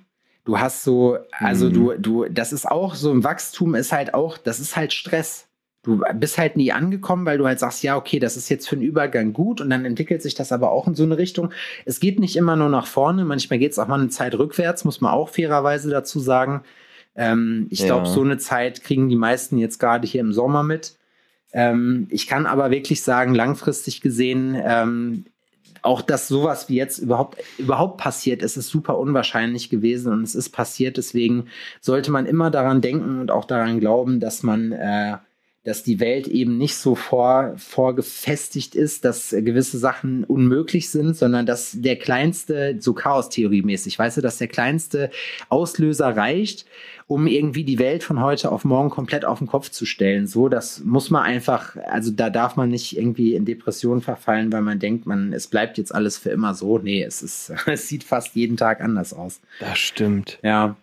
[0.43, 1.73] Du hast so, also Mhm.
[1.73, 5.47] du, du, das ist auch so ein Wachstum ist halt auch, das ist halt Stress.
[5.83, 8.75] Du bist halt nie angekommen, weil du halt sagst, ja, okay, das ist jetzt für
[8.75, 11.51] einen Übergang gut und dann entwickelt sich das aber auch in so eine Richtung.
[11.85, 14.85] Es geht nicht immer nur nach vorne, manchmal geht es auch mal eine Zeit rückwärts,
[14.85, 16.61] muss man auch fairerweise dazu sagen.
[17.15, 17.85] Ähm, ich Ja.
[17.87, 20.95] glaube, so eine Zeit kriegen die meisten jetzt gerade hier im Sommer mit.
[21.53, 25.25] Ähm, ich kann aber wirklich sagen, langfristig gesehen, ähm,
[25.81, 30.35] auch dass sowas wie jetzt überhaupt, überhaupt passiert, es ist super unwahrscheinlich gewesen und es
[30.35, 30.97] ist passiert.
[30.97, 31.47] Deswegen
[31.79, 35.17] sollte man immer daran denken und auch daran glauben, dass man, äh,
[35.63, 41.15] dass die Welt eben nicht so vor, vorgefestigt ist, dass äh, gewisse Sachen unmöglich sind,
[41.17, 45.09] sondern dass der kleinste, so Chaos-Theorie-mäßig, weißt du, dass der kleinste
[45.49, 46.65] Auslöser reicht,
[47.11, 50.27] um irgendwie die Welt von heute auf morgen komplett auf den Kopf zu stellen.
[50.27, 54.61] So, das muss man einfach, also da darf man nicht irgendwie in Depressionen verfallen, weil
[54.61, 56.77] man denkt, man, es bleibt jetzt alles für immer so.
[56.77, 59.41] Nee, es ist, es sieht fast jeden Tag anders aus.
[59.59, 60.39] Das stimmt.
[60.41, 60.77] Ja.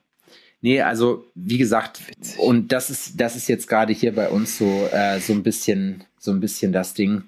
[0.60, 2.38] Nee, also wie gesagt, Witzig.
[2.38, 6.04] und das ist, das ist jetzt gerade hier bei uns so, äh, so ein bisschen,
[6.18, 7.22] so ein bisschen das Ding.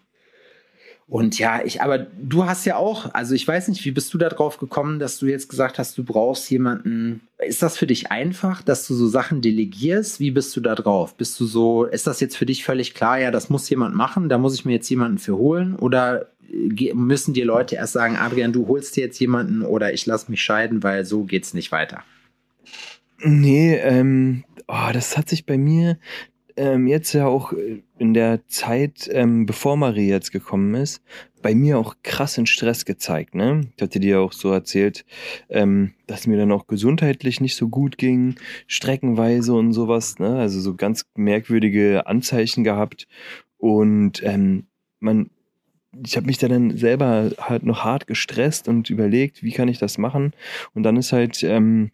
[1.11, 4.19] Und ja, ich, aber du hast ja auch, also ich weiß nicht, wie bist du
[4.19, 7.23] da drauf gekommen, dass du jetzt gesagt hast, du brauchst jemanden.
[7.39, 10.21] Ist das für dich einfach, dass du so Sachen delegierst?
[10.21, 11.17] Wie bist du da drauf?
[11.17, 14.29] Bist du so, ist das jetzt für dich völlig klar, ja, das muss jemand machen,
[14.29, 15.75] da muss ich mir jetzt jemanden für holen?
[15.75, 20.07] Oder ge- müssen dir Leute erst sagen, Adrian, du holst dir jetzt jemanden oder ich
[20.07, 22.05] lass mich scheiden, weil so geht's nicht weiter.
[23.19, 25.99] Nee, ähm, oh, das hat sich bei mir
[26.61, 31.03] ähm, jetzt ja auch äh, in der Zeit, ähm, bevor Marie jetzt gekommen ist,
[31.41, 33.35] bei mir auch krassen Stress gezeigt.
[33.35, 33.63] Ne?
[33.75, 35.07] Ich hatte dir auch so erzählt,
[35.49, 38.35] ähm, dass mir dann auch gesundheitlich nicht so gut ging,
[38.67, 40.19] streckenweise und sowas.
[40.19, 40.39] Ne?
[40.39, 43.09] Also so ganz merkwürdige Anzeichen gehabt.
[43.57, 44.67] Und ähm,
[44.99, 45.31] man,
[46.05, 49.79] ich habe mich da dann selber halt noch hart gestresst und überlegt, wie kann ich
[49.79, 50.35] das machen.
[50.75, 51.91] Und dann ist halt ähm,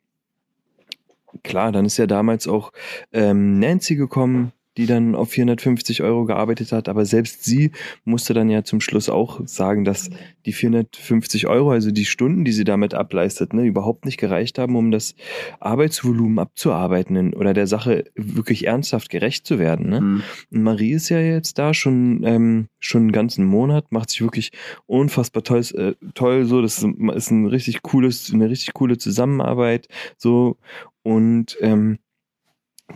[1.42, 2.72] klar, dann ist ja damals auch
[3.12, 7.72] ähm, Nancy gekommen, die dann auf 450 Euro gearbeitet hat, aber selbst sie
[8.04, 10.10] musste dann ja zum Schluss auch sagen, dass
[10.44, 14.76] die 450 Euro, also die Stunden, die sie damit ableistet, ne, überhaupt nicht gereicht haben,
[14.76, 15.14] um das
[15.60, 19.88] Arbeitsvolumen abzuarbeiten oder der Sache wirklich ernsthaft gerecht zu werden.
[19.88, 19.98] Ne?
[19.98, 20.22] Hm.
[20.52, 24.52] Und Marie ist ja jetzt da schon, ähm, schon einen ganzen Monat, macht sich wirklich
[24.86, 26.60] unfassbar toll, äh, toll so.
[26.60, 29.88] Das ist, ist ein richtig cooles, eine richtig coole Zusammenarbeit.
[30.18, 30.58] So.
[31.06, 32.00] Und ähm,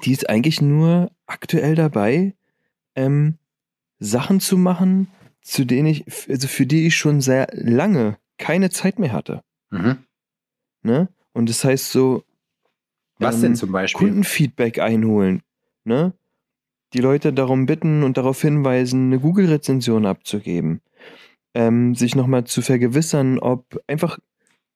[0.03, 2.35] die ist eigentlich nur aktuell dabei,
[2.97, 3.39] ähm,
[4.01, 5.07] Sachen zu machen,
[5.43, 9.45] zu denen ich, also für die ich schon sehr lange keine Zeit mehr hatte.
[9.71, 9.99] Mhm.
[10.83, 11.09] Ne?
[11.35, 12.25] Und das heißt so,
[13.21, 14.09] Was ähm, denn zum Beispiel?
[14.09, 15.43] Kundenfeedback einholen.
[15.85, 16.13] Ne?
[16.95, 20.81] Die Leute darum bitten und darauf hinweisen, eine Google-Rezension abzugeben.
[21.55, 24.19] Ähm, sich nochmal zu vergewissern, ob einfach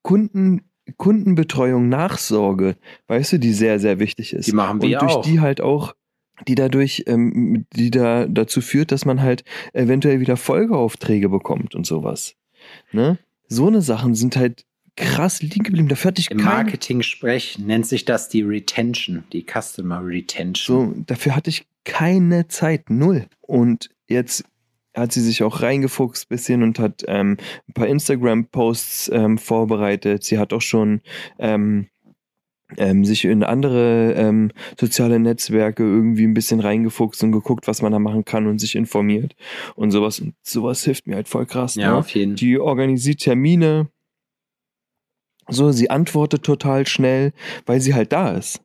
[0.02, 2.76] Kunden, Kundenbetreuung, Nachsorge,
[3.08, 4.46] weißt du, die sehr, sehr wichtig ist.
[4.46, 5.22] Die machen wir und durch auch.
[5.24, 5.94] die halt auch,
[6.46, 11.86] die dadurch, ähm, die da dazu führt, dass man halt eventuell wieder Folgeaufträge bekommt und
[11.86, 12.34] sowas.
[12.92, 13.18] Ne?
[13.48, 14.64] So eine Sachen sind halt
[14.96, 15.88] krass liegen geblieben.
[15.88, 20.94] Da ich Im Marketing-Sprech nennt sich das die Retention, die Customer Retention.
[20.94, 23.26] So, dafür hatte ich keine Zeit, null.
[23.40, 24.44] Und jetzt
[24.94, 27.36] hat sie sich auch reingefuchst bisschen und hat ähm,
[27.68, 30.24] ein paar Instagram-Posts ähm, vorbereitet.
[30.24, 31.00] Sie hat auch schon
[31.38, 31.88] ähm,
[32.76, 37.92] ähm, sich in andere ähm, soziale Netzwerke irgendwie ein bisschen reingefuchst und geguckt, was man
[37.92, 39.34] da machen kann und sich informiert
[39.74, 40.20] und sowas.
[40.20, 41.74] Und sowas hilft mir halt voll krass.
[41.74, 41.96] ja, ne?
[41.96, 42.36] auf jeden Fall.
[42.36, 43.88] Die organisiert Termine.
[45.48, 47.32] So, sie antwortet total schnell,
[47.66, 48.62] weil sie halt da ist.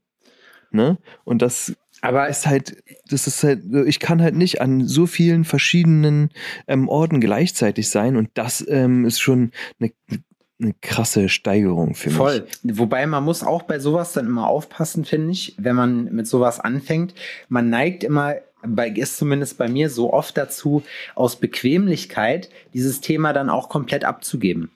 [0.72, 0.98] Ne?
[1.26, 5.44] Und das Aber ist halt, das ist halt, ich kann halt nicht an so vielen
[5.44, 6.30] verschiedenen
[6.68, 9.92] ähm, Orten gleichzeitig sein und das ähm, ist schon eine,
[10.62, 12.48] eine krasse Steigerung für Voll.
[12.64, 12.78] mich.
[12.78, 16.60] Wobei man muss auch bei sowas dann immer aufpassen, finde ich, wenn man mit sowas
[16.60, 17.14] anfängt.
[17.48, 18.36] Man neigt immer,
[18.66, 20.84] bei, ist zumindest bei mir so oft dazu,
[21.16, 24.72] aus Bequemlichkeit dieses Thema dann auch komplett abzugeben.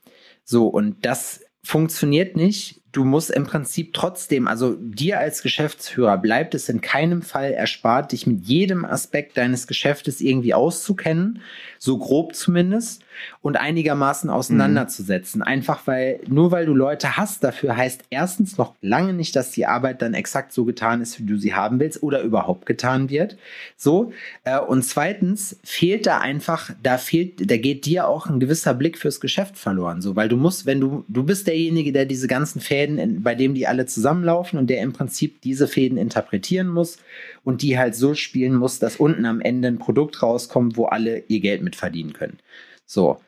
[0.46, 2.82] So, und das funktioniert nicht.
[2.94, 8.12] Du musst im Prinzip trotzdem, also dir als Geschäftsführer bleibt es in keinem Fall erspart,
[8.12, 11.42] dich mit jedem Aspekt deines Geschäftes irgendwie auszukennen,
[11.84, 13.04] so grob zumindest,
[13.42, 15.42] und einigermaßen auseinanderzusetzen.
[15.42, 19.66] Einfach weil, nur weil du Leute hast, dafür heißt erstens noch lange nicht, dass die
[19.66, 23.38] Arbeit dann exakt so getan ist, wie du sie haben willst oder überhaupt getan wird.
[23.76, 24.14] So.
[24.44, 28.98] Äh, und zweitens fehlt da einfach, da fehlt, da geht dir auch ein gewisser Blick
[28.98, 30.02] fürs Geschäft verloren.
[30.02, 33.36] So, weil du musst, wenn du, du bist derjenige, der diese ganzen Fäden, in, bei
[33.36, 36.98] dem die alle zusammenlaufen und der im Prinzip diese Fäden interpretieren muss
[37.44, 41.24] und die halt so spielen muss, dass unten am Ende ein Produkt rauskommt, wo alle
[41.28, 42.40] ihr Geld mit verdienen können.
[42.86, 43.20] So.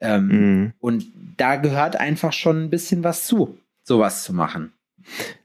[0.00, 0.72] Ähm, Mhm.
[0.80, 1.06] und
[1.36, 4.72] da gehört einfach schon ein bisschen was zu, sowas zu machen.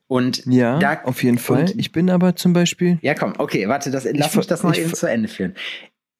[0.08, 1.66] Und Ja, da, auf jeden Fall.
[1.78, 4.72] Ich bin aber zum Beispiel, ja, komm, okay, warte, das, lass ver- mich das noch
[4.72, 5.56] ich eben ver- zu Ende führen.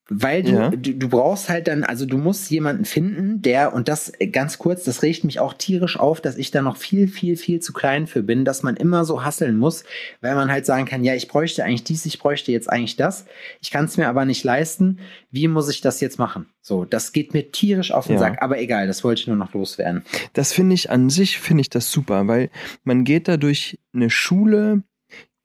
[0.10, 0.70] Weil du, Ja.
[0.70, 4.58] du, du brauchst halt dann, also du musst jemanden finden, der, und das äh, ganz
[4.58, 7.74] kurz, das regt mich auch tierisch auf, dass ich da noch viel, viel, viel zu
[7.74, 9.84] klein für bin, dass man immer so hasseln muss,
[10.22, 13.26] weil man halt sagen kann, ja, ich bräuchte eigentlich dies, ich bräuchte jetzt eigentlich das,
[13.60, 16.46] ich kann es mir aber nicht leisten, wie muss ich das jetzt machen?
[16.62, 18.20] So, das geht mir tierisch auf den Ja.
[18.20, 20.04] Sack, aber egal, das wollte ich nur noch loswerden.
[20.34, 22.50] das finde ich an sich, finde ich das super, weil
[22.86, 24.84] man geht da durch eine Schule,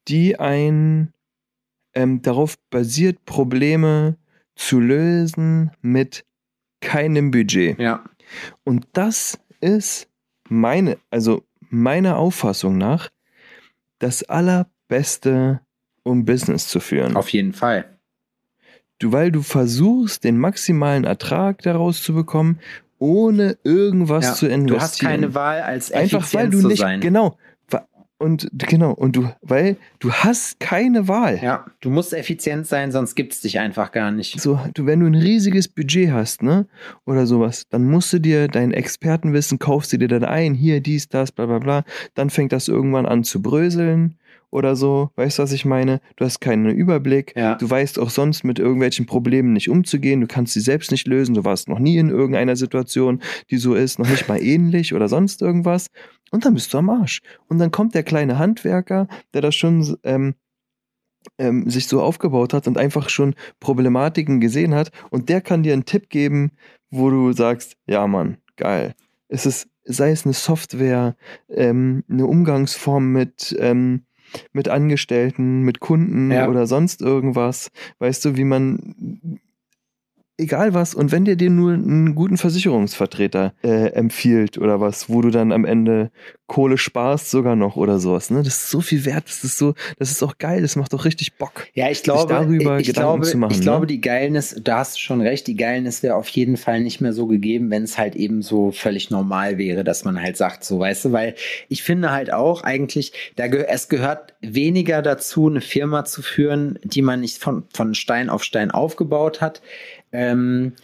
[0.09, 1.13] die ein
[1.95, 4.17] ähm, darauf basiert, Probleme
[4.67, 6.25] zu lösen mit
[6.81, 7.79] keinem Budget.
[7.79, 8.05] Ja,
[8.65, 10.09] Und das ist
[10.49, 13.11] meine, also meiner Auffassung nach,
[13.99, 15.61] das allerbeste,
[16.03, 17.17] um Business zu führen.
[17.17, 17.85] auf jeden Fall.
[18.99, 22.61] Du, weil du versuchst, den maximalen Ertrag daraus zu bekommen,
[22.99, 24.67] ohne irgendwas Ja, zu investieren.
[24.67, 27.01] du hast keine Wahl, als Einfach weil effizient du zu nicht, sein.
[27.01, 27.37] genau,
[28.23, 31.41] und genau, und du, weil du hast keine Wahl.
[31.43, 34.41] Ja, du musst effizient sein, sonst gibt's dich einfach gar nicht.
[34.41, 36.67] So, du, wenn du ein riesiges Budget hast, ne,
[37.05, 41.09] oder sowas, dann musst du dir dein Expertenwissen, kaufst du dir dann ein, hier, dies,
[41.09, 44.17] das, bla, bla, bla, dann fängt das irgendwann an zu bröseln
[44.53, 45.11] oder so.
[45.17, 46.01] Weißt du, was ich meine?
[46.17, 47.33] Du hast keinen Überblick.
[47.35, 47.57] Ja.
[47.57, 50.21] Du weißt auch sonst mit irgendwelchen Problemen nicht umzugehen.
[50.21, 51.35] Du kannst sie selbst nicht lösen.
[51.35, 55.09] Du warst noch nie in irgendeiner Situation, die so ist, noch nicht mal ähnlich oder
[55.09, 55.89] sonst irgendwas.
[56.31, 57.23] Und dann bist du am Arsch.
[57.49, 60.35] Und dann kommt der kleine Handwerker, der das schon ähm,
[61.39, 64.93] ähm, sich so aufgebaut hat und einfach schon Problematiken gesehen hat.
[65.11, 66.53] Und der kann dir einen Tipp geben,
[66.91, 68.95] wo du sagst, ja Mann, geil.
[69.29, 71.17] Es ist, sei es eine Software,
[71.49, 74.05] ähm, eine Umgangsform mit, ähm,
[74.53, 76.49] mit Angestellten, mit Kunden Ja.
[76.49, 77.71] oder sonst irgendwas.
[77.99, 79.41] Weißt du, wie man
[80.43, 85.23] egal was, und wenn der dir nur einen guten Versicherungsvertreter äh, empfiehlt oder was, wo
[85.23, 86.11] du dann am Ende
[86.53, 88.43] Kohle sparst sogar noch oder sowas, ne?
[88.43, 91.07] Das ist so viel wert, das ist so, das ist auch geil, das macht doch
[91.07, 91.67] richtig Bock.
[91.73, 93.65] Ja, ich glaube, darüber ich, Gedanken glaube, zu machen, ich ne?
[93.65, 97.01] glaube, die Geilness, da hast du schon recht, die Geilness wäre auf jeden Fall nicht
[97.01, 100.63] mehr so gegeben, wenn es halt eben so völlig normal wäre, dass man halt sagt,
[100.65, 101.37] so, weißt du, weil
[101.71, 106.79] ich finde halt auch eigentlich, da geh es gehört weniger dazu, eine Firma zu führen,
[106.85, 109.63] die man nicht von, von Stein auf Stein aufgebaut hat,
[110.13, 110.75] ähm,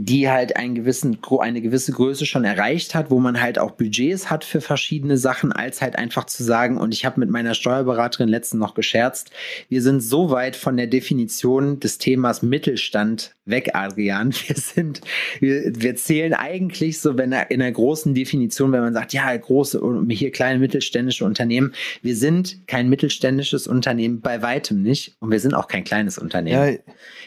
[0.00, 4.30] die halt einen gewissen, eine gewisse Größe schon erreicht hat, wo man halt auch Budgets
[4.30, 8.28] hat für verschiedene Sachen, als halt einfach zu sagen, und ich habe mit meiner Steuerberaterin
[8.28, 9.32] letztens noch gescherzt,
[9.68, 14.32] wir sind so weit von der Definition des Themas Mittelstand weg, Adrian.
[14.48, 15.00] Wir sind,
[15.40, 19.80] wir, wir zählen eigentlich so, wenn in einer großen Definition, wenn man sagt, ja, große
[19.80, 25.40] und hier kleine mittelständische Unternehmen, wir sind kein mittelständisches Unternehmen bei weitem nicht und wir
[25.40, 26.72] sind auch kein kleines Unternehmen.
[26.72, 26.78] Ja,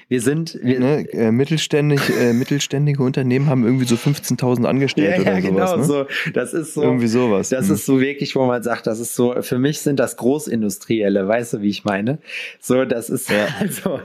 [0.09, 5.41] wir sind, wir, ne, äh, mittelständig, äh, mittelständige Unternehmen haben irgendwie so 15.000 Angestellte oder
[5.41, 5.83] sowas, ne?
[5.83, 6.05] so.
[6.33, 6.83] Das ist so.
[6.83, 7.49] Irgendwie sowas.
[7.49, 7.75] Das Hm.
[7.75, 11.53] ist so wirklich, wo man sagt, das ist so, für mich sind das Großindustrielle, weißt
[11.53, 12.19] du, wie ich meine?
[12.59, 13.47] So, das ist Ja.
[13.59, 13.99] also,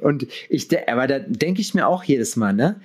[0.00, 2.80] und ich, aber da denke ich mir auch jedes Mal, ne?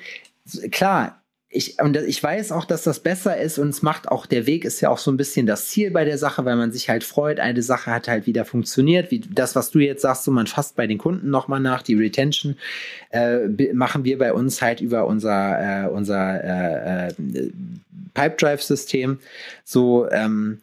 [0.71, 4.45] Klar, ich, und ich weiß auch, dass das besser ist und es macht auch, der
[4.45, 6.89] Weg ist ja auch so ein bisschen das Ziel bei der Sache, weil man sich
[6.89, 10.31] halt freut, eine Sache hat halt wieder funktioniert, wie das, was du jetzt sagst, so
[10.31, 12.57] man fasst bei den Kunden nochmal nach, die Retention
[13.11, 17.13] äh, machen wir bei uns halt über unser, äh, unser äh, äh,
[18.13, 19.19] Pipe Drive System
[19.63, 20.59] so, ähm,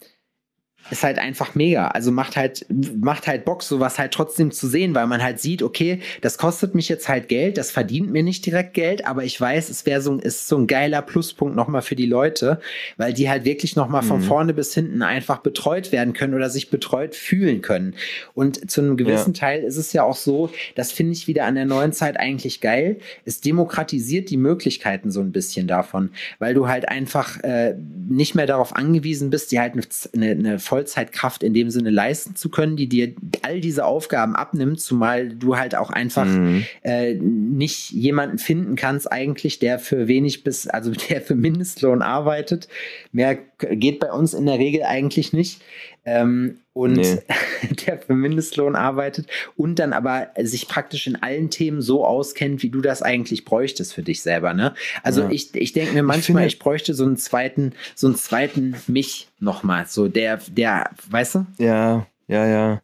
[0.91, 1.89] ist halt einfach mega.
[1.89, 2.67] Also macht halt,
[3.01, 6.75] macht halt Bock, sowas halt trotzdem zu sehen, weil man halt sieht, okay, das kostet
[6.75, 10.01] mich jetzt halt Geld, das verdient mir nicht direkt Geld, aber ich weiß, es wäre
[10.03, 12.61] so, ein- ist so ein geiler Pluspunkt nochmal für die Leute,
[12.97, 14.25] weil die halt wirklich nochmal von Mhm.
[14.25, 17.95] vorne bis hinten einfach betreut werden können oder sich betreut fühlen können.
[18.35, 21.55] Und zu einem gewissen Teil ist es ja auch so, das finde ich wieder an
[21.55, 22.99] der neuen Zeit eigentlich geil.
[23.25, 27.75] Es demokratisiert die Möglichkeiten so ein bisschen davon, weil du halt einfach äh,
[28.09, 29.75] nicht mehr darauf angewiesen bist, dir halt
[30.13, 34.81] eine, eine, Vollzeitkraft in dem Sinne leisten zu können, die dir all diese Aufgaben abnimmt,
[34.81, 36.65] zumal du halt auch einfach Mhm.
[36.83, 42.69] äh, nicht jemanden finden kannst eigentlich, der für wenig bis, also der für Mindestlohn arbeitet.
[43.13, 45.61] Mehr geht bei uns in der Regel eigentlich nicht.
[46.07, 47.19] Ähm, und Nee.
[47.87, 52.69] der für Mindestlohn arbeitet und dann aber sich praktisch in allen Themen so auskennt, wie
[52.69, 54.53] du das eigentlich bräuchtest für dich selber.
[54.55, 54.75] Ne?
[55.03, 55.31] Also Ja.
[55.31, 59.29] ich, ich denke mir manchmal, finde- ich bräuchte so einen zweiten, so einen zweiten mich
[59.39, 59.87] nochmal.
[59.87, 61.47] So der, der, weißt du?
[61.59, 62.83] Ja, ja, ja.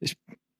[0.00, 0.16] Ich,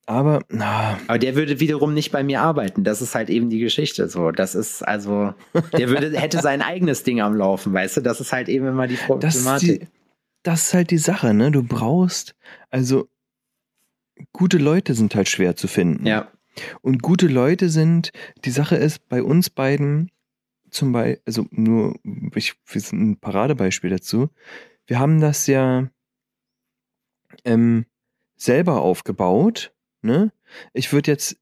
[0.06, 2.84] aber, na, Aber der würde wiederum nicht bei mir arbeiten.
[2.84, 4.08] Das ist halt eben die Geschichte.
[4.08, 5.34] So, das ist also,
[5.76, 8.00] der würde, hätte sein eigenes Ding am Laufen, weißt du?
[8.02, 9.06] Das ist halt eben immer die das ist,
[9.44, 9.80] Problematik.
[9.80, 9.86] die,
[10.42, 11.50] das ist halt die Sache, ne?
[11.50, 12.34] Du brauchst,
[12.70, 13.08] also,
[14.32, 16.06] gute Leute sind halt schwer zu finden.
[16.06, 16.30] ja,
[16.82, 18.10] Und gute Leute sind,
[18.44, 20.10] die Sache ist, bei uns beiden,
[20.70, 21.98] zum Beispiel, also nur,
[22.34, 24.30] ich, wir sind ein Paradebeispiel dazu.
[24.86, 25.88] Wir haben das ja
[27.44, 27.86] ähm,
[28.36, 29.72] selber aufgebaut.
[30.02, 30.32] Ne?
[30.72, 31.39] Ich würde jetzt,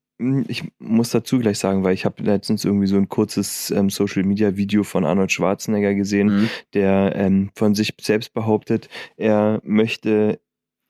[0.48, 4.24] ich muss dazu gleich sagen, weil ich habe letztens irgendwie so ein kurzes ähm, Social
[4.24, 6.48] Media Video von Arnold Schwarzenegger gesehen, Mhm.
[6.74, 10.40] der ähm, von sich selbst behauptet, er möchte,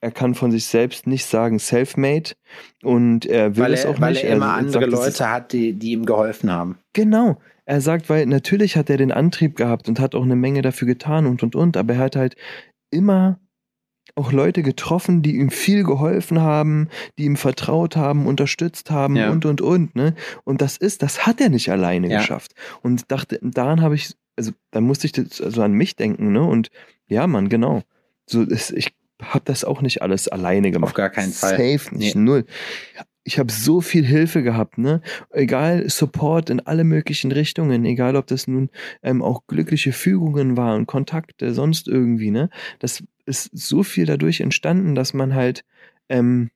[0.01, 2.31] er kann von sich selbst nicht sagen self-made
[2.83, 4.23] und er will weil es er, auch weil nicht.
[4.23, 6.77] er immer Also, andere sagt, Leute hat, die, die ihm geholfen haben.
[6.93, 7.37] Genau.
[7.65, 10.87] Er sagt, weil natürlich hat er den Antrieb gehabt und hat auch eine Menge dafür
[10.87, 12.35] getan und und und, aber er hat halt
[12.89, 13.39] immer
[14.19, 19.31] auch Leute getroffen, die ihm viel geholfen haben, die ihm vertraut haben, unterstützt haben Ja.
[19.31, 20.13] und und und, ne?
[20.43, 22.19] Und das ist, das hat er nicht alleine Ja.
[22.19, 22.53] geschafft.
[22.83, 26.43] Und dachte, daran habe ich, also da musste ich das, also an mich denken, ne?
[26.43, 26.69] Und
[27.07, 27.81] ja, Mann, genau.
[28.27, 30.91] So, das, ich habe das auch nicht alles alleine gemacht.
[30.91, 31.51] Auf gar keinen Fall.
[31.57, 32.21] Safe nicht, Nee.
[32.21, 32.45] null.
[33.25, 35.01] Ich habe so viel Hilfe gehabt, ne?
[35.31, 38.69] Egal, Support in alle möglichen Richtungen, egal ob das nun
[39.03, 42.49] ähm, auch glückliche Fügungen waren, Kontakte, sonst irgendwie, ne?
[42.79, 45.63] Das ist so viel dadurch entstanden, dass man halt
[46.09, 46.49] ähm,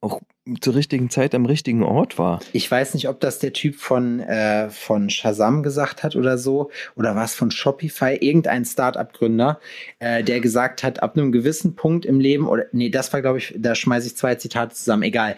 [0.00, 0.20] auch
[0.60, 2.40] zur richtigen Zeit am richtigen Ort war.
[2.52, 6.72] Ich weiß nicht, ob das der Typ von, äh, von Shazam gesagt hat oder so,
[6.96, 9.60] oder was von Shopify, irgendein Start-up-Gründer,
[10.00, 13.38] äh, der gesagt hat, ab einem gewissen Punkt im Leben, oder nee, das war, glaube
[13.38, 15.36] ich, da schmeiße ich zwei Zitate zusammen, egal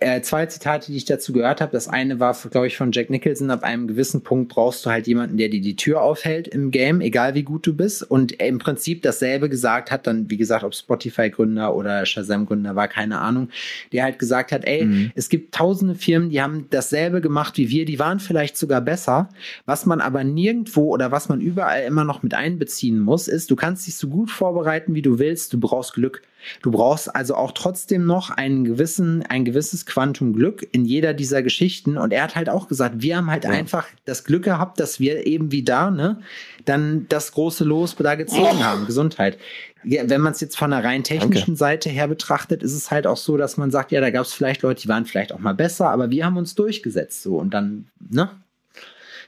[0.00, 1.72] äh, zwei Zitate, die ich dazu gehört habe.
[1.72, 3.50] Das eine war, glaube ich, von Jack Nicholson.
[3.50, 7.00] Ab einem gewissen Punkt brauchst du halt jemanden, der dir die Tür aufhält im Game,
[7.00, 8.08] egal wie gut du bist.
[8.08, 13.18] Und im Prinzip dasselbe gesagt hat, dann, wie gesagt, ob Spotify-Gründer oder Shazam-Gründer war, keine
[13.18, 13.48] Ahnung,
[13.92, 15.12] der halt gesagt hat, ey, mhm.
[15.16, 19.30] es gibt tausende Firmen, die haben dasselbe gemacht wie wir, die waren vielleicht sogar besser.
[19.66, 23.56] Was man aber nirgendwo oder was man überall immer noch mit einbeziehen muss, ist, du
[23.56, 26.22] kannst dich so gut vorbereiten, wie du willst, du brauchst Glück.
[26.62, 31.42] Du brauchst also auch trotzdem noch einen gewissen, ein gewisses Quantum Glück in jeder dieser
[31.42, 31.96] Geschichten.
[31.96, 33.50] Und er hat halt auch gesagt, wir haben halt ja.
[33.50, 36.20] einfach das Glück gehabt, dass wir eben wie da, ne,
[36.64, 38.86] dann das große Los da gezogen haben.
[38.86, 39.38] Gesundheit.
[39.84, 41.58] Ja, wenn man es jetzt von der rein technischen Danke.
[41.58, 44.32] Seite her betrachtet, ist es halt auch so, dass man sagt, ja, da gab es
[44.32, 47.54] vielleicht Leute, die waren vielleicht auch mal besser, aber wir haben uns durchgesetzt so und
[47.54, 48.30] dann, ne?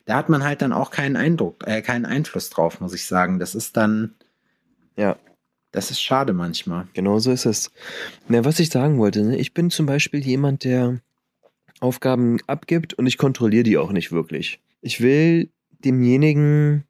[0.06, 3.38] Da hat man halt dann auch keinen Eindruck, äh, keinen Einfluss drauf, muss ich sagen.
[3.38, 4.14] Das ist dann.
[4.96, 5.16] Ja.
[5.72, 6.88] Das ist schade manchmal.
[6.94, 7.70] Genau so ist es.
[8.28, 9.36] Na, was ich sagen wollte, ne?
[9.36, 11.00] ich bin zum Beispiel jemand, der
[11.80, 14.60] Aufgaben abgibt und ich kontrolliere die auch nicht wirklich.
[14.82, 15.48] Ich will
[15.84, 16.84] demjenigen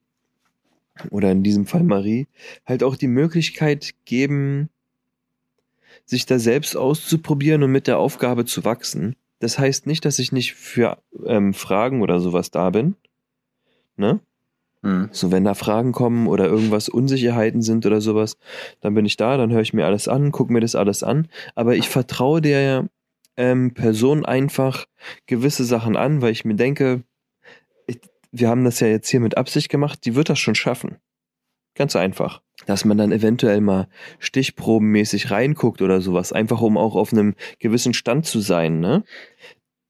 [1.10, 2.26] oder in diesem Fall Marie
[2.66, 4.68] halt auch die Möglichkeit geben,
[6.04, 9.16] sich da selbst auszuprobieren und mit der Aufgabe zu wachsen.
[9.38, 12.96] Das heißt nicht, dass ich nicht für ähm, Fragen oder sowas da bin.
[13.96, 14.20] Ne?
[14.82, 15.08] Mhm.
[15.12, 18.36] So, wenn da Fragen kommen oder irgendwas Unsicherheiten sind oder sowas,
[18.80, 21.28] dann bin ich da, dann höre ich mir alles an, gucke mir das alles an.
[21.54, 22.88] Aber ich vertraue der
[23.36, 24.86] ähm, Person einfach
[25.26, 27.02] gewisse Sachen an, weil ich mir denke,
[27.86, 28.00] ich,
[28.32, 30.96] wir haben das ja jetzt hier mit Absicht gemacht, die wird das schon schaffen.
[31.74, 32.42] Ganz einfach.
[32.66, 33.88] Dass man dann eventuell mal
[34.18, 39.04] stichprobenmäßig reinguckt oder sowas, einfach um auch auf einem gewissen Stand zu sein, ne?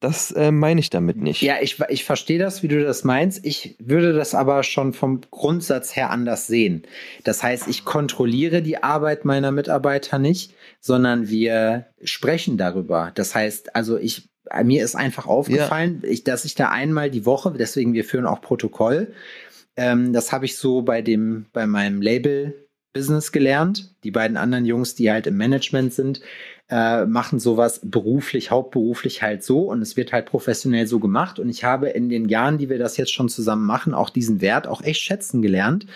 [0.01, 1.43] Das äh, meine ich damit nicht.
[1.43, 3.45] Ja, ich, ich verstehe das, wie du das meinst.
[3.45, 6.83] Ich würde das aber schon vom Grundsatz her anders sehen.
[7.23, 13.13] Das heißt, ich kontrolliere die Arbeit meiner Mitarbeiter nicht, sondern wir sprechen darüber.
[13.15, 14.31] Das heißt, also ich,
[14.65, 16.09] mir ist einfach aufgefallen, ja.
[16.09, 19.13] ich, dass ich da einmal die Woche, deswegen wir führen auch Protokoll.
[19.77, 23.95] Ähm, das habe ich so bei dem, bei meinem Label Business gelernt.
[24.03, 26.23] Die beiden anderen Jungs, die halt im Management sind,
[26.71, 31.39] äh, machen sowas beruflich, hauptberuflich halt so und es wird halt professionell so gemacht.
[31.39, 34.41] Und ich habe in den Jahren, die wir das jetzt schon zusammen machen, auch diesen
[34.41, 35.87] Wert auch echt schätzen gelernt.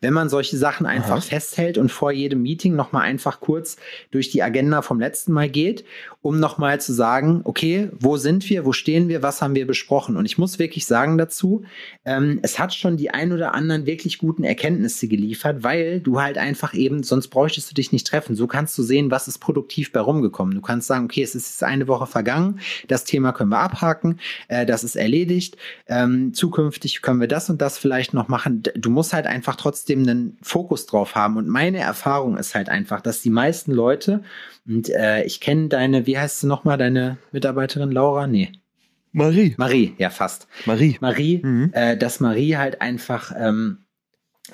[0.00, 1.20] Wenn man solche Sachen einfach Aha.
[1.20, 3.76] festhält und vor jedem Meeting nochmal einfach kurz
[4.10, 5.84] durch die Agenda vom letzten Mal geht,
[6.20, 10.16] um nochmal zu sagen, okay, wo sind wir, wo stehen wir, was haben wir besprochen?
[10.16, 11.62] Und ich muss wirklich sagen dazu,
[12.04, 16.36] ähm, es hat schon die ein oder anderen wirklich guten Erkenntnisse geliefert, weil du halt
[16.36, 18.34] einfach eben, sonst bräuchtest du dich nicht treffen.
[18.34, 20.54] So kannst du sehen, was ist produktiv bei rumgekommen.
[20.54, 24.18] Du kannst sagen, okay, es ist jetzt eine Woche vergangen, das Thema können wir abhaken,
[24.48, 25.56] äh, das ist erledigt.
[25.86, 28.62] Ähm, zukünftig können wir das und das vielleicht noch machen.
[28.74, 31.36] Du musst halt einfach trotzdem einen Fokus drauf haben.
[31.36, 34.22] Und meine Erfahrung ist halt einfach, dass die meisten Leute,
[34.66, 38.26] und äh, ich kenne deine, wie heißt sie nochmal, deine Mitarbeiterin Laura?
[38.26, 38.52] Nee.
[39.12, 39.54] Marie.
[39.56, 40.48] Marie, ja, fast.
[40.66, 40.98] Marie.
[41.00, 41.70] Marie, mhm.
[41.72, 43.78] äh, dass Marie halt einfach ähm,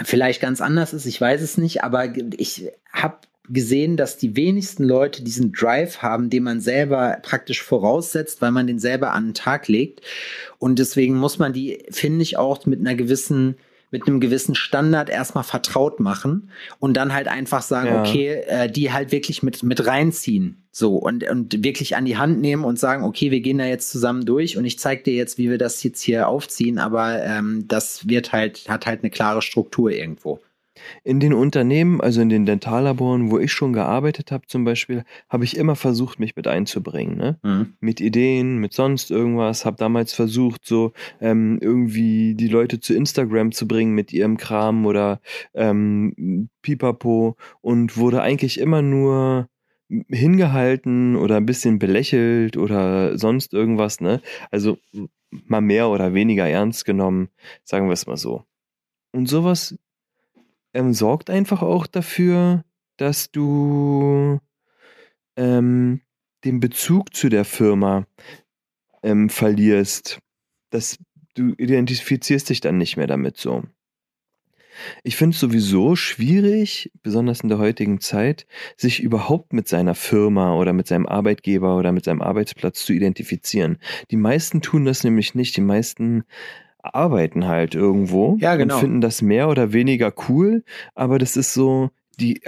[0.03, 3.19] vielleicht ganz anders ist, ich weiß es nicht, aber ich habe
[3.49, 8.67] gesehen, dass die wenigsten Leute diesen Drive haben, den man selber praktisch voraussetzt, weil man
[8.67, 10.01] den selber an den Tag legt.
[10.59, 13.57] Und deswegen muss man die, finde ich, auch mit einer gewissen
[13.95, 18.01] mit einem gewissen Standard erstmal vertraut machen und dann halt einfach sagen, ja.
[18.01, 20.65] okay, äh, die halt wirklich mit, mit reinziehen.
[20.73, 23.91] So und, und wirklich an die Hand nehmen und sagen, okay, wir gehen da jetzt
[23.91, 27.67] zusammen durch und ich zeige dir jetzt, wie wir das jetzt hier aufziehen, aber ähm,
[27.69, 30.41] das wird halt, hat halt eine klare Struktur irgendwo.
[31.03, 35.45] In den Unternehmen, also in den Dentallaboren, wo ich schon gearbeitet habe zum Beispiel, habe
[35.45, 37.17] ich immer versucht, mich mit einzubringen.
[37.17, 37.39] Ne?
[37.43, 37.75] Mhm.
[37.81, 39.65] Mit Ideen, mit sonst irgendwas.
[39.65, 44.87] Habe damals versucht, so ähm, irgendwie die Leute zu Instagram zu bringen mit ihrem Kram
[44.87, 45.21] oder
[45.55, 49.49] ähm, Pipapo und wurde eigentlich immer nur
[50.09, 54.01] hingehalten oder ein bisschen belächelt oder sonst irgendwas.
[54.01, 54.21] Ne?
[54.51, 54.79] Also
[55.31, 57.29] mal mehr oder weniger ernst genommen,
[57.65, 58.45] sagen wir es mal so.
[59.13, 59.79] Und sowas
[60.75, 62.65] ähm, sorgt einfach auch dafür,
[62.97, 64.39] dass du
[65.37, 66.01] ähm,
[66.45, 68.07] den Bezug zu der Firma
[69.03, 70.19] ähm, verlierst.
[70.71, 70.99] Das,
[71.35, 73.63] du identifizierst dich dann nicht mehr damit so.
[75.05, 80.57] Ich finde es sowieso schwierig, besonders in der heutigen Zeit, sich überhaupt mit seiner Firma
[80.57, 83.79] oder mit seinem Arbeitgeber oder mit seinem Arbeitsplatz zu identifizieren.
[84.11, 85.57] Die meisten tun das nämlich nicht.
[85.57, 86.25] Die meisten
[86.85, 88.75] arbeiten halt irgendwo ja, genau.
[88.75, 91.91] und finden das mehr oder weniger cool, aber das ist so,
[92.21, 92.43] die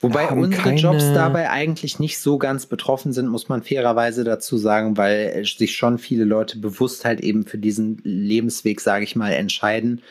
[0.00, 4.56] Wobei unsere keine- Jobs dabei eigentlich nicht so ganz betroffen sind, muss man fairerweise dazu
[4.56, 9.30] sagen, weil sich schon viele Leute bewusst halt eben für diesen Lebensweg, sage ich mal,
[9.30, 10.02] entscheiden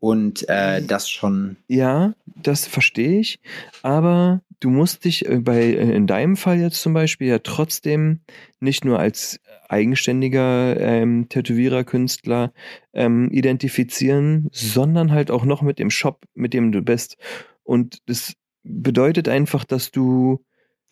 [0.00, 1.56] und äh, das schon.
[1.68, 3.38] Ja, das verstehe ich.
[3.82, 8.20] Aber du musst dich äh, bei, äh, in deinem Fall jetzt zum Beispiel ja trotzdem
[8.58, 12.52] nicht nur als eigenständiger ähm, Tätowierer, Künstler
[12.92, 17.16] ähm, identifizieren, sondern halt auch noch mit dem Shop, mit dem du bist.
[17.62, 20.44] Und das bedeutet einfach, dass du,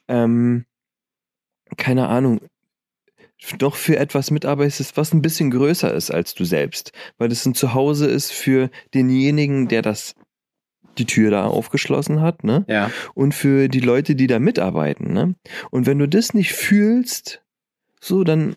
[0.09, 0.65] ähm,
[1.77, 2.41] keine Ahnung,
[3.59, 7.55] doch für etwas mitarbeitest, was ein bisschen größer ist als du selbst, weil das ein
[7.55, 10.15] Zuhause ist für denjenigen, der das
[10.99, 12.65] die Tür da aufgeschlossen hat, ne?
[12.69, 12.91] Ja.
[13.15, 15.35] Und für die Leute, die da mitarbeiten, ne?
[15.71, 17.44] Und wenn du das nicht fühlst,
[18.05, 18.57] so, dann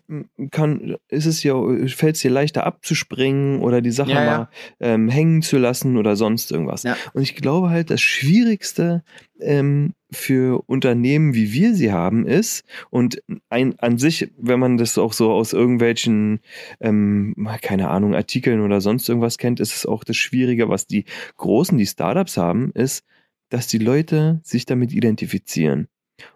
[0.50, 1.54] kann, ist es ja,
[1.86, 4.38] fällt es dir leichter abzuspringen oder die Sache Ja, ja.
[4.38, 6.82] mal ähm, hängen zu lassen oder sonst irgendwas.
[6.82, 6.98] Ja.
[7.14, 9.02] Und ich glaube halt, das Schwierigste
[9.40, 14.98] ähm, für Unternehmen, wie wir sie haben, ist, und ein, an sich, wenn man das
[14.98, 16.40] auch so aus irgendwelchen,
[16.80, 21.06] ähm, keine Ahnung, Artikeln oder sonst irgendwas kennt, ist es auch das Schwierige, was die
[21.38, 23.02] Großen, die Startups haben, ist,
[23.48, 25.88] dass die Leute sich damit identifizieren.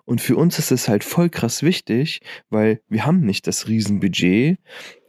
[0.04, 2.20] Und für uns ist es halt voll krass wichtig,
[2.50, 4.58] weil wir haben nicht das Riesenbudget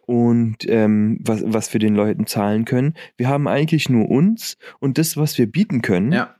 [0.06, 2.96] und ähm, was, was wir den Leuten zahlen können.
[3.18, 6.12] Wir haben eigentlich nur uns und das, was wir bieten können.
[6.12, 6.36] Ja.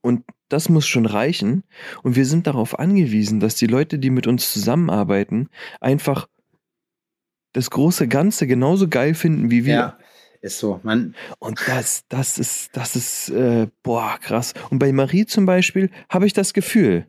[0.00, 1.64] Und das muss schon reichen.
[2.02, 5.48] Und wir sind darauf angewiesen, dass die Leute, die mit uns zusammenarbeiten,
[5.80, 6.28] einfach
[7.52, 9.74] das große Ganze genauso geil finden wie wir.
[9.74, 9.98] Ja.
[10.42, 10.80] Ist so.
[10.82, 14.54] Man, Und das, das ist, das ist, äh, boah, krass.
[14.70, 17.06] Und bei Marie zum Beispiel habe ich das Gefühl.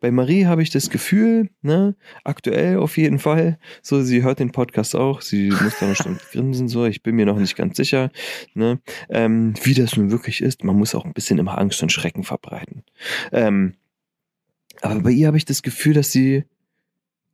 [0.00, 4.52] Bei Marie habe ich das Gefühl, ne, aktuell auf jeden Fall, so, sie hört den
[4.52, 8.10] Podcast auch, sie muss da bestimmt grinsen, so, ich bin mir noch nicht ganz sicher,
[8.54, 10.64] ne, ähm, wie das nun wirklich ist.
[10.64, 12.84] Man muss auch ein bisschen immer Angst und Schrecken verbreiten.
[13.32, 13.74] Ähm,
[14.82, 16.44] aber bei ihr habe ich das Gefühl, dass sie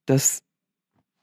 [0.05, 0.43] das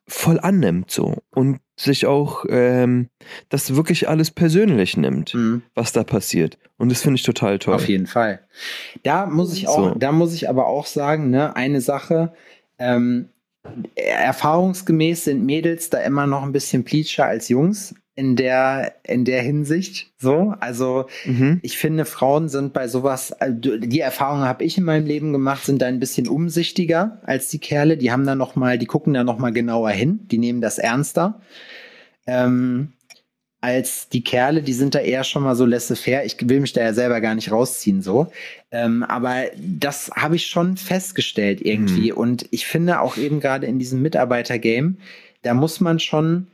[0.08, 3.10] voll annimmt, so, und sich auch, ähm,
[3.50, 5.62] das wirklich alles persönlich nimmt mh.
[5.74, 6.58] was da passiert.
[6.78, 7.76] Und das finde ich total toll.
[7.76, 8.40] Auf jeden Fall.
[9.04, 9.96] Da muss ich auch, So.
[9.96, 12.34] da muss ich aber auch sagen, ne, eine Sache,
[12.78, 13.30] ähm,
[13.96, 19.42] erfahrungsgemäß sind Mädels da immer noch ein bisschen pleatscher als Jungs in der, in der
[19.42, 20.12] Hinsicht.
[20.20, 21.60] So, also Mhm.
[21.64, 25.66] ich finde, Frauen sind bei sowas, also die Erfahrung habe ich in meinem Leben gemacht,
[25.66, 27.98] sind da ein bisschen umsichtiger als die Kerle.
[27.98, 30.78] Die haben da noch mal, die gucken da noch mal genauer hin, die nehmen das
[30.78, 31.42] ernster.
[32.28, 32.94] Ähm,
[33.62, 36.26] als die Kerle, die sind da eher schon mal so laissez-faire.
[36.26, 38.28] Ich will mich da ja selber gar nicht rausziehen, so.
[38.72, 42.12] Ähm, aber das habe ich schon festgestellt irgendwie.
[42.12, 44.98] Und ich finde auch eben gerade in diesem Mitarbeiter-Game,
[45.44, 46.48] da muss man schon,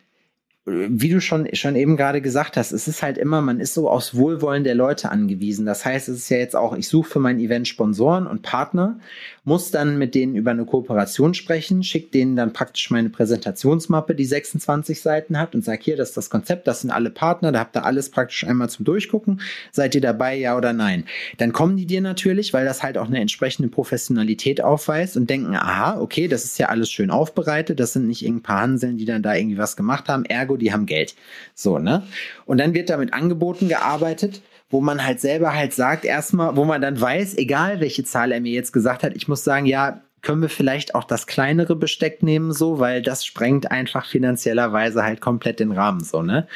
[0.65, 3.89] wie du schon, schon eben gerade gesagt hast, es ist halt immer, man ist so
[3.89, 5.65] aufs Wohlwollen der Leute angewiesen.
[5.65, 8.99] Das heißt, es ist ja jetzt auch, ich suche für mein Event Sponsoren und Partner,
[9.45, 14.25] muss dann mit denen über eine Kooperation sprechen, schicke denen dann praktisch meine Präsentationsmappe, die
[14.25, 17.59] 26 Seiten hat und sage, hier, das ist das Konzept, das sind alle Partner, da
[17.59, 19.41] habt ihr alles praktisch einmal zum Durchgucken.
[19.71, 21.05] Seid ihr dabei, ja oder nein?
[21.37, 25.55] Dann kommen die dir natürlich, weil das halt auch eine entsprechende Professionalität aufweist und denken,
[25.55, 29.05] aha, okay, das ist ja alles schön aufbereitet, das sind nicht irgendein paar Hanseln, die
[29.05, 31.15] dann da irgendwie was gemacht haben, ergo, die haben Geld.
[31.53, 32.03] So, ne?
[32.45, 36.65] Und dann wird da mit Angeboten gearbeitet, wo man halt selber halt sagt, erstmal, wo
[36.65, 40.01] man dann weiß, egal welche Zahl er mir jetzt gesagt hat, ich muss sagen, ja,
[40.21, 45.21] können wir vielleicht auch das kleinere Besteck nehmen, so, weil das sprengt einfach finanziellerweise halt
[45.21, 46.47] komplett den Rahmen, so, ne?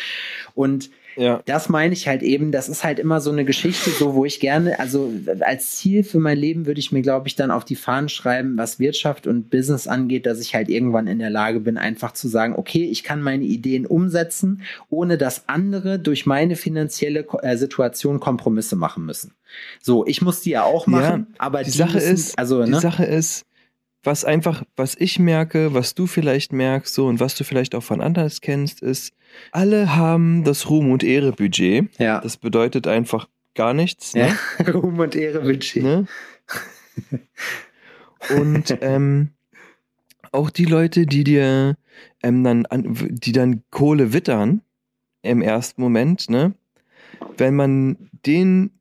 [0.54, 1.42] Und Ja.
[1.46, 4.40] das meine ich halt eben, das ist halt immer so eine Geschichte, so wo ich
[4.40, 5.12] gerne, also
[5.42, 8.58] als Ziel für mein Leben würde ich mir, glaube ich, dann auf die Fahnen schreiben,
[8.58, 12.28] was Wirtschaft und Business angeht, dass ich halt irgendwann in der Lage bin, einfach zu
[12.28, 18.20] sagen, okay, ich kann meine Ideen umsetzen, ohne dass andere durch meine finanzielle äh, Situation
[18.20, 19.34] Kompromisse machen müssen.
[19.82, 22.80] So, ich muss die ja auch machen, aber Die Sache müssen, ist, also, die ne?
[22.80, 23.46] Sache ist,
[24.04, 27.84] was einfach, was ich merke, was du vielleicht merkst, so und was du vielleicht auch
[27.84, 29.14] von anders kennst, ist,
[29.52, 31.90] alle haben das Ruhm und Ehre Budget.
[31.98, 32.20] ja.
[32.20, 34.14] Das bedeutet einfach gar nichts.
[34.14, 34.28] ja.
[34.28, 34.74] Ne?
[34.74, 35.84] Ruhm und Ehre Budget.
[35.84, 36.08] Ne?
[38.38, 39.30] Und ähm,
[40.32, 41.78] auch die Leute, die dir
[42.22, 44.62] ähm, dann, an, die dann Kohle wittern
[45.22, 46.54] im ersten Moment, ne?
[47.38, 48.72] Wenn man den,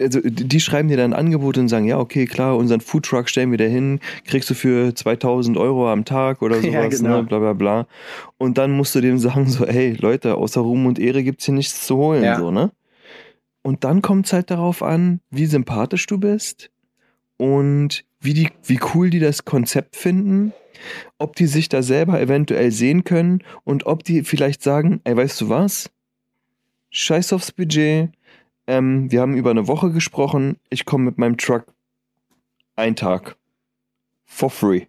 [0.00, 3.50] also die schreiben dir dann ein Angebot und sagen, ja, okay, klar, unseren Foodtruck stellen
[3.50, 7.16] wir da hin, kriegst du für 2000 Euro am Tag oder sowas, Ja, genau.
[7.18, 7.86] ne, bla bla bla.
[8.38, 11.54] Und dann musst du dem sagen so, hey, Leute, außer Ruhm und Ehre gibt's hier
[11.54, 12.38] nichts zu holen, Ja.
[12.38, 12.72] so, ne?
[13.62, 16.70] Und dann kommt's halt darauf an, wie sympathisch du bist
[17.36, 20.52] und wie, die, wie cool die das Konzept finden,
[21.18, 25.40] ob die sich da selber eventuell sehen können und ob die vielleicht sagen, ey, weißt
[25.40, 25.90] du was?
[26.90, 28.10] Scheiß aufs Budget.
[28.66, 30.56] Ähm, wir haben über eine Woche gesprochen.
[30.70, 31.66] Ich komme mit meinem Truck
[32.74, 33.36] ein Tag.
[34.24, 34.86] For free.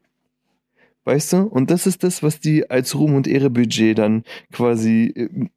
[1.06, 1.44] Weißt du?
[1.44, 5.48] Und das ist das, was die als Ruhm und Ehre Budget dann quasi äh,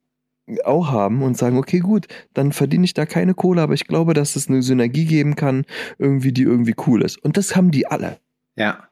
[0.63, 4.13] auch haben und sagen, okay, gut, dann verdiene ich da keine Kohle, aber ich glaube,
[4.13, 5.65] dass es eine Synergie geben kann,
[5.97, 7.17] irgendwie, die irgendwie cool ist.
[7.17, 8.19] Und das haben die alle.
[8.55, 8.87] Ja.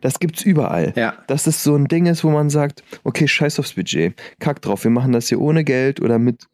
[0.00, 0.92] Das gibt's überall.
[0.96, 1.14] Ja.
[1.26, 4.14] Dass es so ein Ding ist, wo man sagt, okay, scheiß aufs Budget.
[4.38, 6.46] Kack drauf, wir machen das hier ohne Geld oder mit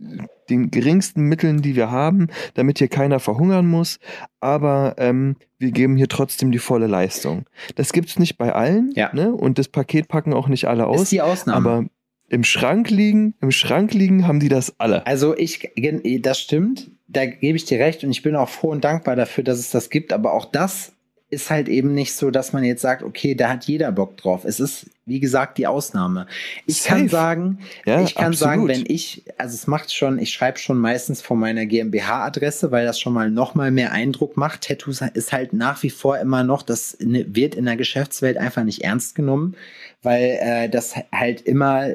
[0.50, 3.98] den geringsten Mitteln, die wir haben, damit hier keiner verhungern muss.
[4.40, 7.46] Aber ähm, wir geben hier trotzdem die volle Leistung.
[7.76, 8.92] Das gibt's nicht bei allen.
[8.94, 9.10] Ja.
[9.14, 9.32] Ne?
[9.32, 11.02] Und das Paket packen auch nicht alle aus.
[11.02, 11.56] Ist die Ausnahme.
[11.56, 11.84] aber
[12.28, 15.06] im Schrank liegen, im Schrank liegen haben die das alle.
[15.06, 15.70] Also ich,
[16.20, 19.44] das stimmt, da gebe ich dir recht und ich bin auch froh und dankbar dafür,
[19.44, 20.93] dass es das gibt, aber auch das
[21.34, 24.44] ist halt eben nicht so, dass man jetzt sagt, okay, da hat jeder Bock drauf.
[24.44, 26.26] Es ist, wie gesagt, die Ausnahme.
[26.66, 26.88] Ich Safe.
[27.00, 28.38] kann sagen, Ja, ich kann absolut.
[28.38, 32.86] sagen, wenn ich, also es macht schon, ich schreibe schon meistens von meiner GmbH-Adresse, weil
[32.86, 34.62] das schon mal noch mal mehr Eindruck macht.
[34.62, 38.64] Tattoos ist halt nach wie vor immer noch, das ne- wird in der Geschäftswelt einfach
[38.64, 39.54] nicht ernst genommen,
[40.02, 41.88] weil äh, das halt immer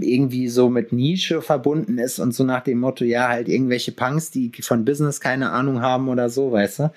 [0.00, 4.30] irgendwie so mit Nische verbunden ist und so nach dem Motto, ja, halt irgendwelche Punks,
[4.30, 6.90] die von Business keine Ahnung haben oder so, weißt du?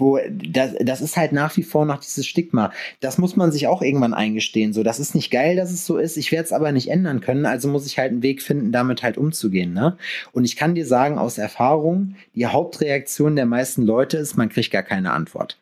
[0.00, 2.72] Wo das, das ist halt nach wie vor noch dieses Stigma.
[3.00, 4.72] Das muss man sich auch irgendwann eingestehen.
[4.72, 6.16] So, das ist nicht geil, dass es so ist.
[6.16, 7.46] Ich werde es aber nicht ändern können.
[7.46, 9.72] Also muss ich halt einen Weg finden, damit halt umzugehen.
[9.72, 9.96] Ne?
[10.32, 14.70] Und ich kann dir sagen aus Erfahrung, die Hauptreaktion der meisten Leute ist, man kriegt
[14.70, 15.58] gar keine Antwort.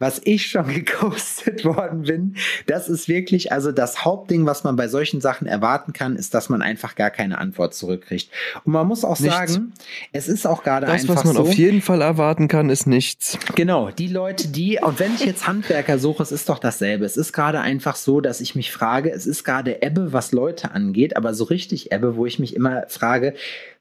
[0.00, 4.88] Was ich schon geghostet worden bin, das ist wirklich, also das Hauptding, was man bei
[4.88, 8.28] solchen Sachen erwarten kann, ist, dass man einfach gar keine Antwort zurückkriegt.
[8.64, 9.36] Und man muss auch Nichts.
[9.36, 9.72] sagen,
[10.12, 11.42] es ist auch gerade Das, einfach was man so.
[11.42, 13.38] auf jeden Fall erwarten kann, ist nichts.
[13.54, 17.04] Genau, die Leute, die, und wenn ich jetzt Handwerker suche, es ist doch dasselbe.
[17.04, 20.72] Es ist gerade einfach so, dass ich mich frage, es ist gerade Ebbe, was Leute
[20.72, 23.34] angeht, aber so richtig Ebbe, wo ich mich immer frage,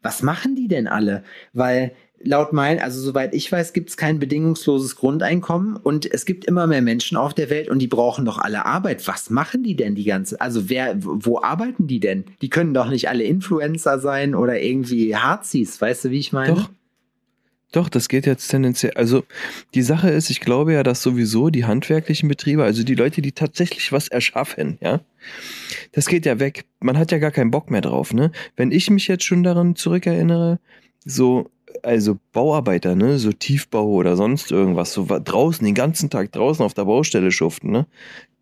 [0.04, 1.24] was machen die denn alle?
[1.54, 6.46] Weil laut mein, also soweit ich weiß, gibt es kein bedingungsloses Grundeinkommen und es gibt
[6.46, 9.08] immer mehr Menschen auf der Welt und die brauchen doch alle Arbeit.
[9.08, 10.40] Was machen die denn die ganze?
[10.40, 12.26] Also wer, wo arbeiten die denn?
[12.42, 16.56] Die können doch nicht alle Influencer sein oder irgendwie Harzis, weißt du, wie ich meine?
[16.56, 16.70] Doch.
[17.74, 18.94] Doch, das geht jetzt tendenziell.
[18.94, 19.24] Also
[19.74, 23.32] die Sache ist, ich glaube ja, dass sowieso die handwerklichen Betriebe, also die Leute, die
[23.32, 25.02] tatsächlich was erschaffen, ja,
[25.92, 26.66] das geht ja weg.
[26.82, 28.32] Man hat ja gar keinen Bock mehr drauf, ne?
[28.56, 30.60] Wenn ich mich jetzt schon daran zurückerinnere,
[31.04, 31.50] so,
[31.82, 36.74] also Bauarbeiter, ne, so Tiefbau oder sonst irgendwas, so draußen, den ganzen Tag draußen auf
[36.74, 37.88] der Baustelle schuften, ne?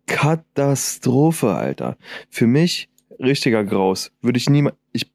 [0.06, 1.96] Katastrophe, Alter.
[2.28, 4.10] Für mich richtiger Graus.
[4.20, 5.06] Würde ich niemals, ich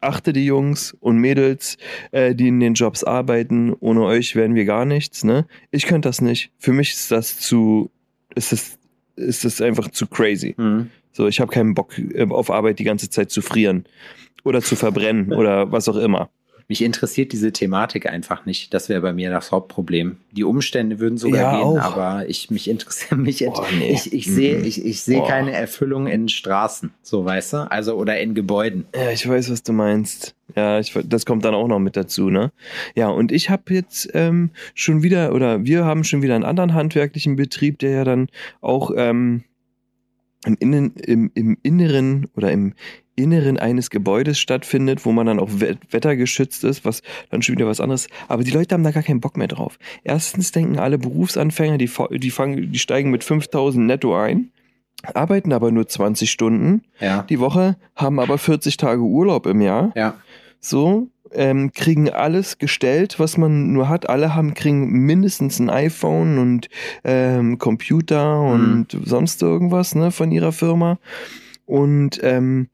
[0.00, 1.76] achte die Jungs und Mädels,
[2.12, 3.72] äh, die in den Jobs arbeiten.
[3.80, 5.46] Ohne euch wären wir gar nichts, ne?
[5.70, 6.50] Ich könnte das nicht.
[6.58, 7.90] Für mich ist das zu,
[8.34, 8.78] ist das,
[9.16, 10.54] ist das einfach zu crazy.
[10.56, 10.90] Hm.
[11.12, 13.84] So, ich habe keinen Bock äh, auf Arbeit die ganze Zeit zu frieren
[14.44, 16.30] oder zu verbrennen oder was auch immer.
[16.70, 18.72] Mich interessiert diese Thematik einfach nicht.
[18.72, 20.18] Das wäre bei mir das Hauptproblem.
[20.30, 21.96] Die Umstände würden sogar Ja, gehen, auch.
[21.96, 23.44] aber ich mich interessiere mich.
[23.44, 23.90] Boah, nee.
[23.92, 24.64] Ich, ich sehe Mhm.
[24.64, 25.26] ich, ich sehe Boah.
[25.26, 28.84] keine Erfüllung in Straßen, so weißt du, also oder in Gebäuden.
[28.94, 30.36] Ja, ich weiß, was du meinst.
[30.54, 32.52] Ja, ich, das kommt dann auch noch mit dazu, ne?
[32.94, 36.74] Ja, und ich habe jetzt ähm, schon wieder, oder wir haben schon wieder einen anderen
[36.74, 38.28] handwerklichen Betrieb, der ja dann
[38.60, 39.42] auch ähm,
[40.46, 42.74] im, Innen, im, im Inneren oder im
[43.22, 47.66] Inneren eines Gebäudes stattfindet, wo man dann auch wet wettergeschützt ist, was dann schon wieder
[47.66, 48.08] was anderes.
[48.28, 49.78] Aber die Leute haben da gar keinen Bock mehr drauf.
[50.04, 54.50] Erstens denken alle Berufsanfänger, die, die, fangen, die steigen mit 5000 netto ein,
[55.14, 57.22] arbeiten aber nur 20 Stunden Ja.
[57.22, 59.92] die Woche, haben aber 40 Tage Urlaub im Jahr.
[59.94, 60.14] Ja.
[60.60, 64.08] So, ähm, kriegen alles gestellt, was man nur hat.
[64.08, 66.68] Alle haben, kriegen mindestens ein iPhone und
[67.04, 70.98] ähm, Computer und sonst irgendwas ne, von ihrer Firma.
[71.66, 72.68] Und ähm,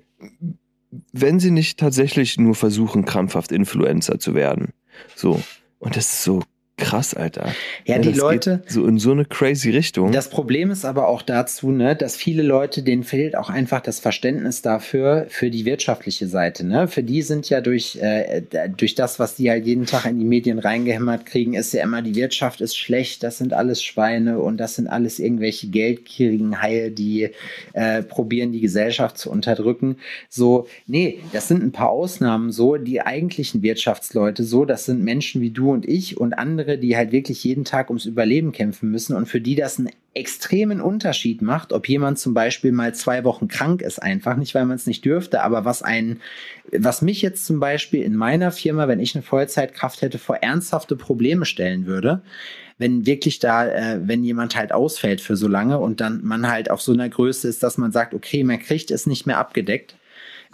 [1.12, 4.72] wenn sie nicht tatsächlich nur versuchen, krampfhaft Influencer zu werden.
[5.14, 5.42] So.
[5.78, 6.42] Und das ist so
[6.76, 7.54] krass, Alter.
[7.86, 10.12] Ja, die das Leute, Geht so in so eine crazy Richtung.
[10.12, 13.98] Das Problem ist aber auch dazu, ne, dass viele Leute, denen fehlt auch einfach das
[13.98, 16.66] Verständnis dafür, für die wirtschaftliche Seite.
[16.66, 16.86] Ne?
[16.86, 18.42] Für die sind ja durch, äh,
[18.76, 22.02] durch das, was die halt jeden Tag in die Medien reingehämmert kriegen, ist ja immer,
[22.02, 26.90] die Wirtschaft ist schlecht, das sind alles Schweine und das sind alles irgendwelche geldgierigen Haie,
[26.90, 27.30] die
[27.72, 29.96] äh, probieren, die Gesellschaft zu unterdrücken.
[30.28, 35.40] So, nee, das sind ein paar Ausnahmen so, die eigentlichen Wirtschaftsleute so, das sind Menschen
[35.40, 39.14] wie du und ich und andere, die halt wirklich jeden Tag ums Überleben kämpfen müssen
[39.14, 43.48] und für die das einen extremen Unterschied macht, ob jemand zum Beispiel mal zwei Wochen
[43.48, 46.20] krank ist, einfach nicht, weil man es nicht dürfte, aber was einen,
[46.72, 50.96] was mich jetzt zum Beispiel in meiner Firma, wenn ich eine Vollzeitkraft hätte, vor ernsthafte
[50.96, 52.22] Probleme stellen würde,
[52.78, 56.70] wenn wirklich da, äh, wenn jemand halt ausfällt für so lange und dann man halt
[56.70, 59.96] auf so einer Größe ist, dass man sagt, okay, man kriegt es nicht mehr abgedeckt,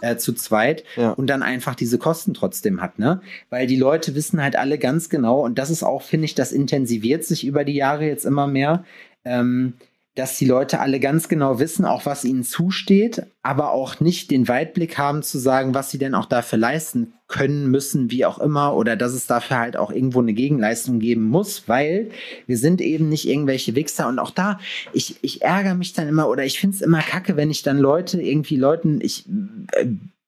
[0.03, 1.11] äh, zu zweit Ja.
[1.11, 3.21] und dann einfach diese Kosten trotzdem hat, ne?
[3.49, 6.51] Weil die Leute wissen halt alle ganz genau und das ist auch, finde ich, das
[6.51, 8.83] intensiviert sich über die Jahre jetzt immer mehr.
[9.25, 9.73] Ähm,
[10.15, 14.47] dass die Leute alle ganz genau wissen, auch was ihnen zusteht, aber auch nicht den
[14.47, 18.75] Weitblick haben zu sagen, was sie denn auch dafür leisten können, müssen, wie auch immer,
[18.75, 22.11] oder dass es dafür halt auch irgendwo eine Gegenleistung geben muss, weil
[22.45, 24.07] wir sind eben nicht irgendwelche Wichser.
[24.07, 24.59] Und auch da,
[24.93, 27.79] ich, ich ärgere mich dann immer oder ich finde es immer kacke, wenn ich dann
[27.79, 29.25] Leute, irgendwie Leuten, ich
[29.71, 29.87] äh,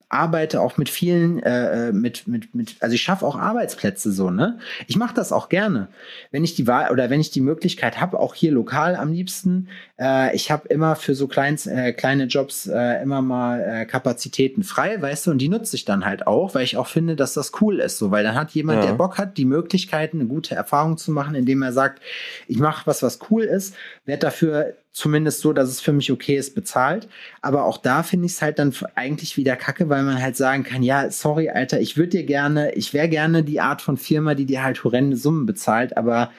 [0.10, 4.60] arbeite auch mit vielen, äh, mit, mit, mit, also ich schaffe auch Arbeitsplätze so, ne?
[4.88, 5.88] Ich mache das auch gerne.
[6.32, 9.68] Wenn ich die Wahl oder wenn ich die Möglichkeit habe, auch hier lokal am liebsten,
[10.00, 14.64] äh, ich habe immer für so kleins, äh, kleine Jobs äh, immer mal äh, Kapazitäten
[14.64, 17.34] frei, weißt du, und die nutze ich dann halt auch, weil ich auch finde, dass
[17.34, 18.88] das cool ist, so, weil dann hat jemand, Ja.
[18.88, 22.02] der Bock hat, die Möglichkeiten, eine gute Erfahrung zu machen, indem er sagt,
[22.48, 23.76] ich mache was, was cool ist,
[24.06, 27.10] werde dafür zumindest so, dass es für mich okay ist, bezahlt.
[27.42, 30.64] Aber auch da finde ich es halt dann eigentlich wieder kacke, weil man halt sagen
[30.64, 34.36] kann, ja, sorry, Alter, ich würde dir gerne, ich wäre gerne die Art von Firma,
[34.36, 36.32] die dir halt horrende Summen bezahlt, aber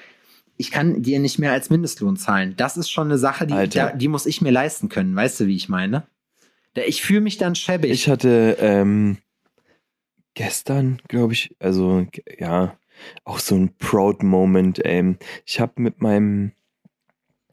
[0.57, 2.55] ich kann dir nicht mehr als Mindestlohn zahlen.
[2.57, 5.15] Das ist schon eine Sache, die, da, die muss ich mir leisten können.
[5.15, 6.07] Weißt du, wie ich meine?
[6.87, 7.91] Ich fühle mich dann schäbig.
[7.91, 9.19] Ich hatte ähm,
[10.33, 12.07] gestern, glaube ich, also
[12.39, 12.75] ja,
[13.25, 14.81] auch so ein Proud Moment.
[14.83, 16.53] Ähm, ich habe mit meinem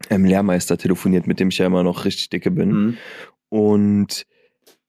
[0.10, 2.70] ähm, Lehrmeister telefoniert, mit dem ich ja immer noch richtig dicke bin.
[2.72, 2.98] Mhm.
[3.50, 4.26] Und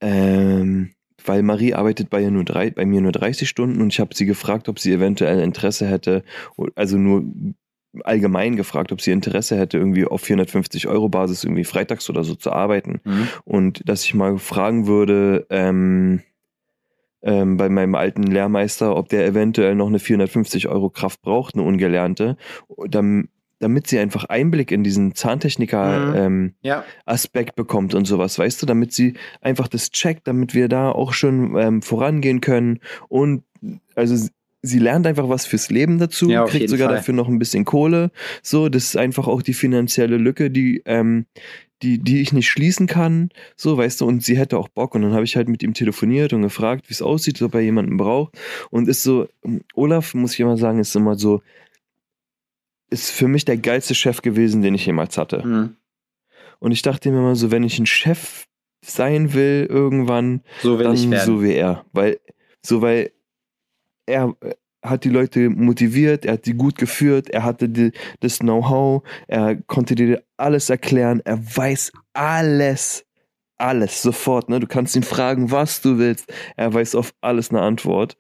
[0.01, 0.91] ähm,
[1.25, 4.15] weil Marie arbeitet bei, ihr nur drei, bei mir nur 30 Stunden und ich habe
[4.15, 6.23] sie gefragt, ob sie eventuell Interesse hätte,
[6.75, 7.25] also nur
[8.03, 12.35] allgemein gefragt, ob sie Interesse hätte, irgendwie auf 450 Euro Basis irgendwie freitags oder so
[12.35, 13.01] zu arbeiten.
[13.05, 13.29] Mhm.
[13.45, 16.21] Und dass ich mal fragen würde, ähm,
[17.23, 21.63] ähm, bei meinem alten Lehrmeister, ob der eventuell noch eine 450 Euro Kraft braucht, eine
[21.65, 22.37] ungelernte,
[22.89, 23.29] dam-
[23.61, 26.15] damit sie einfach Einblick in diesen Zahntechniker Mhm.
[26.17, 26.85] ähm, Ja,
[27.57, 31.57] bekommt und sowas, weißt du, damit sie einfach das checkt, damit wir da auch schon
[31.57, 33.43] ähm, vorangehen können und
[33.95, 34.29] also
[34.67, 36.97] sie lernt einfach was fürs Leben dazu, Ja, kriegt sogar Fall.
[36.97, 38.11] dafür noch ein bisschen Kohle,
[38.43, 41.27] so, das ist einfach auch die finanzielle Lücke, die ähm,
[41.83, 44.95] die, die ich nicht schließen kann, so, weißt du, und sie hätte auch Bock.
[44.95, 47.61] Und dann habe ich halt mit ihm telefoniert und gefragt, wie es aussieht, ob er
[47.61, 48.39] jemanden braucht.
[48.71, 49.29] Und ist so,
[49.75, 51.43] Olaf, muss ich immer sagen, ist immer so,
[52.95, 55.47] ist für mich der geilste Chef gewesen, den ich jemals hatte.
[55.47, 55.77] mhm.
[56.61, 58.47] Und ich dachte mir immer so, wenn ich ein Chef
[58.83, 61.27] sein will irgendwann, so will dann ich werden.
[61.27, 61.85] so wie er.
[61.93, 62.21] Weil,
[62.65, 63.13] so weil
[64.07, 68.39] er äh, hat die Leute motiviert, er hat die gut geführt, er hatte die, das
[68.39, 73.05] Know-how, er konnte dir alles erklären, er weiß alles.
[73.57, 74.59] Alles, sofort, ne?
[74.59, 76.33] Du kannst ihn fragen, was du willst.
[76.57, 78.17] Er weiß auf alles eine Antwort.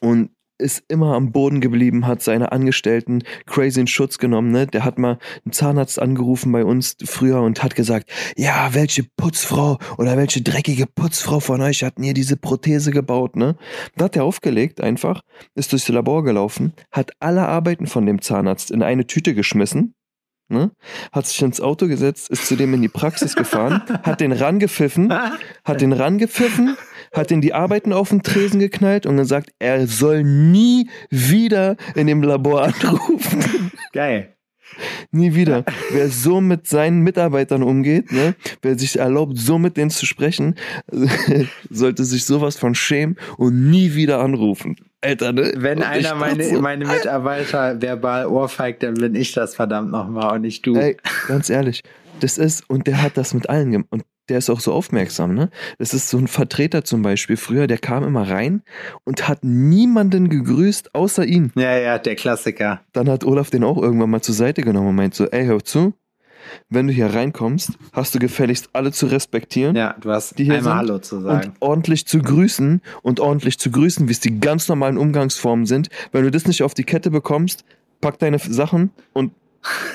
[0.00, 4.66] Und ist immer am Boden geblieben, hat seine Angestellten crazy in Schutz genommen, ne?
[4.66, 9.78] Der hat mal einen Zahnarzt angerufen bei uns früher und hat gesagt, ja, welche Putzfrau
[9.96, 13.56] oder welche dreckige Putzfrau von euch hat mir diese Prothese gebaut, ne?
[13.96, 15.22] Da hat er aufgelegt einfach,
[15.54, 19.94] ist durchs Labor gelaufen, hat alle Arbeiten von dem Zahnarzt in eine Tüte geschmissen,
[20.48, 20.72] ne?
[21.12, 25.12] Hat sich ins Auto gesetzt, ist zu dem in die Praxis gefahren, hat den rangepfiffen,
[25.64, 26.76] hat den rangepfiffen,
[27.12, 32.06] hat ihn die Arbeiten auf den Tresen geknallt und gesagt, er soll nie wieder in
[32.06, 33.72] dem Labor anrufen.
[33.92, 34.34] Geil.
[35.10, 35.64] Nie wieder.
[35.90, 40.56] Wer so mit seinen Mitarbeitern umgeht, ne, wer sich erlaubt, so mit denen zu sprechen,
[41.70, 44.76] sollte sich sowas von schämen und nie wieder anrufen.
[45.00, 45.52] Alter, ne?
[45.56, 50.36] Wenn Und einer meine, so, meine Mitarbeiter verbal ohrfeigt, dann bin ich das verdammt nochmal
[50.36, 50.74] und nicht du.
[50.76, 50.96] Ey,
[51.26, 51.82] ganz ehrlich,
[52.20, 53.88] das ist, und der hat das mit allen gemacht.
[53.90, 55.50] Und der ist auch so aufmerksam, ne?
[55.78, 58.62] Das ist so ein Vertreter zum Beispiel früher, der kam immer rein
[59.04, 61.52] und hat niemanden gegrüßt, außer ihn.
[61.56, 62.80] Ja, ja, der Klassiker.
[62.92, 65.64] Dann hat Olaf den auch irgendwann mal zur Seite genommen und meint so, ey, hör
[65.64, 65.94] zu,
[66.70, 69.76] wenn du hier reinkommst, hast du gefälligst alle zu respektieren.
[69.76, 71.52] Ja, du hast Die hier einmal Hallo zu Und sagen.
[71.60, 75.88] ordentlich zu grüßen und ordentlich zu grüßen, wie es die ganz normalen Umgangsformen sind.
[76.12, 77.64] Wenn du das nicht auf die Kette bekommst,
[78.00, 79.32] pack deine Sachen und,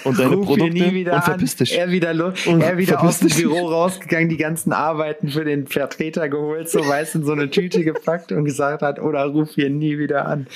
[0.04, 1.58] und deine Ruf Produkte wieder und verpiss an.
[1.60, 1.78] dich.
[1.78, 3.30] Er wieder, Und er wieder aus dem.
[3.30, 7.84] Büro rausgegangen, die ganzen Arbeiten für den Vertreter geholt, so weiß in so eine Tüte
[7.84, 10.48] gepackt und gesagt hat, oder ruf hier nie wieder an.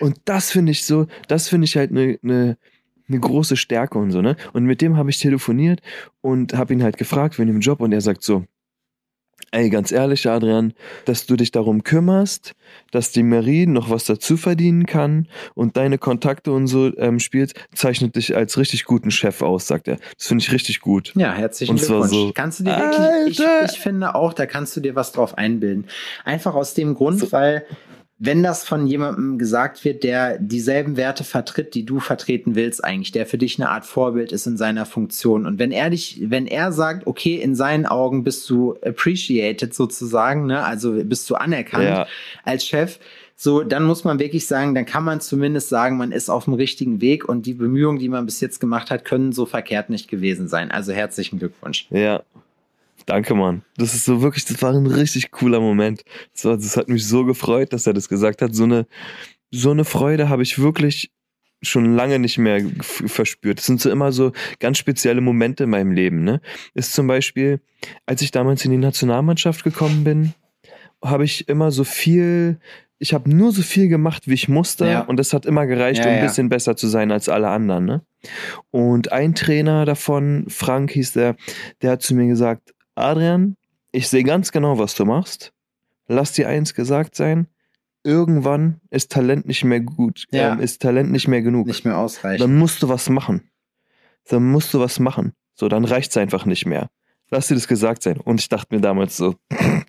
[0.00, 2.56] Und das finde ich so, das finde ich halt eine ne,
[3.06, 4.36] ne große Stärke und so, ne?
[4.52, 5.80] Und mit dem habe ich telefoniert
[6.20, 8.44] und habe ihn halt gefragt wegen dem Job und er sagt so,
[9.50, 10.74] ey, ganz ehrlich, Adrian,
[11.04, 12.54] dass du dich darum kümmerst,
[12.90, 17.54] dass die Marie noch was dazu verdienen kann und deine Kontakte und so ähm, spielt,
[17.74, 19.96] zeichnet dich als richtig guten Chef aus, sagt er.
[20.16, 21.12] Das finde ich richtig gut.
[21.14, 22.26] ja, herzlichen Und zwar Glückwunsch.
[22.28, 25.36] so, kannst du dir wirklich, ich, ich finde auch, da kannst du dir was drauf
[25.38, 25.86] einbilden.
[26.24, 27.64] Einfach aus dem Grund, weil
[28.20, 33.12] wenn das von jemandem gesagt wird, der dieselben Werte vertritt, die du vertreten willst, eigentlich,
[33.12, 35.46] der für dich eine Art Vorbild ist in seiner Funktion.
[35.46, 40.46] Und wenn er dich, wenn er sagt, okay, in seinen Augen bist du appreciated sozusagen,
[40.46, 42.06] ne, also bist du anerkannt Ja.
[42.44, 42.98] als Chef,
[43.36, 46.54] so, dann muss man wirklich sagen, dann kann man zumindest sagen, man ist auf dem
[46.54, 50.08] richtigen Weg und die Bemühungen, die man bis jetzt gemacht hat, können so verkehrt nicht
[50.08, 50.72] gewesen sein.
[50.72, 51.86] Also herzlichen Glückwunsch.
[51.90, 52.24] Ja.
[53.08, 53.62] Danke, Mann.
[53.78, 56.04] Das ist so wirklich, das war ein richtig cooler Moment.
[56.34, 58.54] Das, war, das hat mich so gefreut, dass er das gesagt hat.
[58.54, 58.86] So eine,
[59.50, 61.10] so eine Freude habe ich wirklich
[61.62, 63.60] schon lange nicht mehr verspürt.
[63.60, 66.22] Das sind so immer so ganz spezielle Momente in meinem Leben.
[66.22, 66.42] Ne?
[66.74, 67.62] Ist zum Beispiel,
[68.04, 70.34] als ich damals in die Nationalmannschaft gekommen bin,
[71.02, 72.60] habe ich immer so viel,
[72.98, 74.86] ich habe nur so viel gemacht, wie ich musste.
[74.86, 75.00] Ja.
[75.00, 76.24] Und das hat immer gereicht, Ja, um ein ja.
[76.26, 77.86] bisschen besser zu sein als alle anderen.
[77.86, 78.02] Ne?
[78.70, 81.36] Und ein Trainer davon, Frank hieß der,
[81.80, 83.56] der hat zu mir gesagt, Adrian,
[83.92, 85.52] ich sehe ganz genau, was du machst.
[86.06, 87.48] Lass dir eins gesagt sein.
[88.04, 90.52] Irgendwann ist Talent nicht mehr gut, Ja.
[90.52, 91.66] ähm, ist Talent nicht mehr genug.
[91.66, 92.40] Nicht mehr ausreichend.
[92.42, 93.50] Dann musst du was machen.
[94.28, 95.32] Dann musst du was machen.
[95.54, 96.90] So, dann reicht's einfach nicht mehr.
[97.30, 98.18] Lass dir das gesagt sein.
[98.18, 99.84] Und ich dachte mir damals so, was will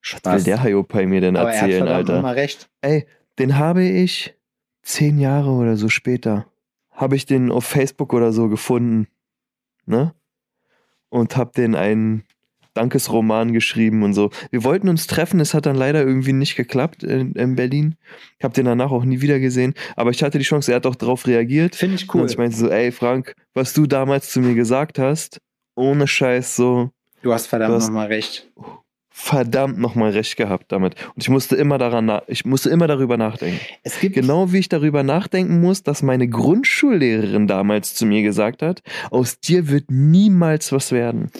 [0.00, 0.44] Spaß.
[0.44, 2.18] der Hayopai mir denn Aber er hat erzählen, Alter?
[2.20, 2.70] immer recht.
[2.80, 3.06] Ey,
[3.38, 4.34] den habe ich
[4.82, 6.46] zehn Jahre oder so später,
[6.92, 9.08] habe ich den auf Facebook oder so gefunden,
[9.84, 10.14] ne?
[11.10, 12.24] Und hab den einen
[12.74, 14.30] Dankesroman geschrieben und so.
[14.50, 17.96] Wir wollten uns treffen, es hat dann leider irgendwie nicht geklappt in, in Berlin.
[18.38, 20.86] Ich habe den danach auch nie wieder gesehen, aber ich hatte die Chance, er hat
[20.86, 21.74] auch darauf reagiert.
[21.74, 22.22] Finde ich cool.
[22.22, 25.40] Und ich meinte so, ey Frank, was du damals zu mir gesagt hast,
[25.74, 26.90] ohne Scheiß so,
[27.22, 28.48] du hast verdammt nochmal recht.
[29.18, 30.94] Verdammt nochmal recht gehabt damit.
[31.14, 33.58] Und ich musste immer daran, ich musste immer darüber nachdenken.
[33.82, 38.62] Es gibt Genau wie ich darüber nachdenken muss, dass meine Grundschullehrerin damals zu mir gesagt
[38.62, 41.30] hat, aus dir wird niemals was werden.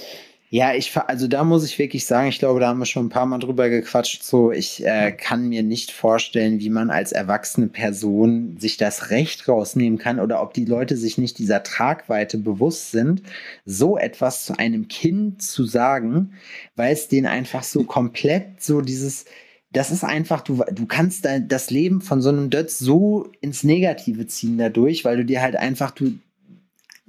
[0.51, 3.11] Ja, ich also da muss ich wirklich sagen, ich glaube, da haben wir schon ein
[3.11, 4.23] paar Mal drüber gequatscht.
[4.23, 9.47] So, ich äh, kann mir nicht vorstellen, wie man als erwachsene Person sich das Recht
[9.47, 13.23] rausnehmen kann oder ob die Leute sich nicht dieser Tragweite bewusst sind,
[13.67, 16.33] so etwas zu einem Kind zu sagen,
[16.77, 19.27] weil es denen einfach so komplett so dieses
[19.71, 24.27] das ist einfach, du, du kannst das Leben von so einem Dötz so ins Negative
[24.27, 26.15] ziehen dadurch, weil du dir halt einfach, du,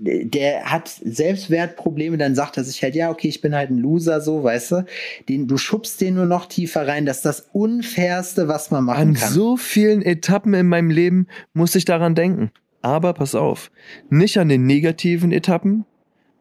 [0.02, 4.22] der hat Selbstwertprobleme, dann sagt er sich halt, ja, okay, ich bin halt ein Loser,
[4.22, 4.86] so, weißt du,
[5.28, 9.10] den, du schubst den nur noch tiefer rein, das ist das Unfairste, was man machen
[9.10, 9.32] An kann.
[9.34, 12.52] so vielen Etappen in meinem Leben muss ich daran denken.
[12.82, 13.72] Aber pass auf,
[14.10, 15.84] nicht an den negativen Etappen,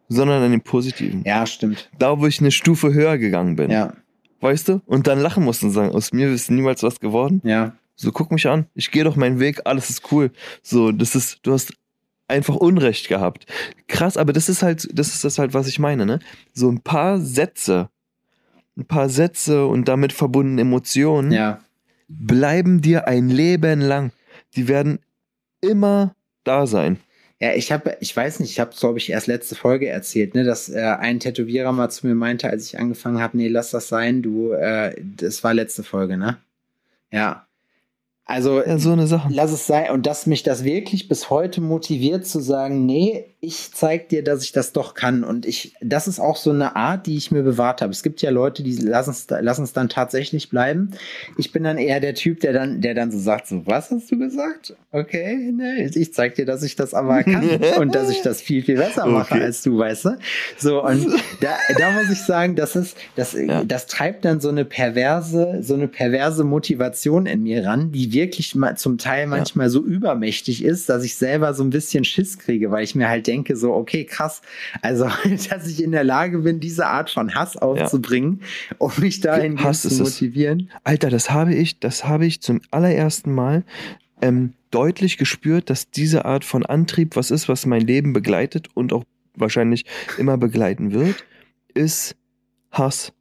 [0.08, 1.24] sondern an den positiven.
[1.26, 1.90] ja, stimmt.
[1.98, 3.70] Da, wo ich eine Stufe höher gegangen bin.
[3.70, 3.92] Ja,
[4.40, 4.80] Weißt du?
[4.86, 7.40] Und dann lachen mussten und sagen, aus mir ist niemals was geworden.
[7.44, 7.74] ja.
[8.00, 8.66] So, guck mich an.
[8.74, 10.30] Ich gehe doch meinen Weg, alles ist cool.
[10.62, 11.72] So, das ist, du hast
[12.28, 13.46] einfach Unrecht gehabt.
[13.88, 16.20] Krass, aber das ist halt, das ist das halt, was ich meine, ne?
[16.54, 17.88] So ein paar Sätze,
[18.76, 21.60] ein paar Sätze und damit verbundene Emotionen Ja,
[22.08, 24.12] bleiben dir ein Leben lang.
[24.56, 25.00] Die werden
[25.60, 26.14] immer
[26.44, 26.98] da sein.
[27.40, 30.42] Ja, ich habe, ich weiß nicht, ich habe, glaube ich, erst letzte Folge erzählt, ne,
[30.42, 33.88] dass äh, ein Tätowierer mal zu mir meinte, als ich angefangen habe, nee, lass das
[33.88, 36.38] sein, du, äh, das war letzte Folge, ne?
[37.12, 37.47] Ja.
[38.28, 39.28] Also, Ja, so eine Sache.
[39.32, 39.90] lass es sein.
[39.90, 44.42] Und dass mich das wirklich bis heute motiviert zu sagen, nee, ich zeig dir, dass
[44.42, 45.22] ich das doch kann.
[45.22, 47.92] Und ich, das ist auch so eine Art, die ich mir bewahrt habe.
[47.92, 50.90] Es gibt ja Leute, die lassen es lassen es dann tatsächlich bleiben.
[51.36, 54.10] Ich bin dann eher der Typ, der dann, der dann so sagt, so, was hast
[54.10, 54.74] du gesagt?
[54.90, 58.64] Okay, ne, ich zeig dir, dass ich das aber kann und dass ich das viel,
[58.64, 59.44] viel besser mache Okay.
[59.44, 60.18] als du, weißt du?
[60.58, 61.06] So, und
[61.40, 63.62] da, da muss ich sagen, das ist, das, Ja.
[63.62, 68.54] das treibt dann so eine perverse, so eine perverse Motivation in mir ran, die wirklich
[68.56, 72.72] mal zum Teil manchmal so übermächtig ist, dass ich selber so ein bisschen Schiss kriege,
[72.72, 74.40] weil ich mir halt denke, so, okay, krass,
[74.82, 75.08] also,
[75.50, 78.40] dass ich in der Lage bin, diese Art von Hass aufzubringen,
[78.78, 80.00] um mich dahin Hass zu ist es.
[80.00, 80.70] motivieren.
[80.84, 83.64] Alter, das habe ich, das habe ich zum allerersten Mal
[84.22, 88.92] ähm, deutlich gespürt, dass diese Art von Antrieb was ist, was mein Leben begleitet und
[88.92, 89.04] auch
[89.34, 89.84] wahrscheinlich
[90.18, 91.24] immer begleiten wird,
[91.74, 92.16] ist
[92.70, 93.12] Hass.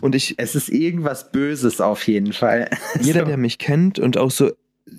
[0.00, 2.70] Und ich, Es ist irgendwas Böses auf jeden Fall.
[3.00, 3.26] jeder, So.
[3.26, 4.50] der mich kennt und auch so,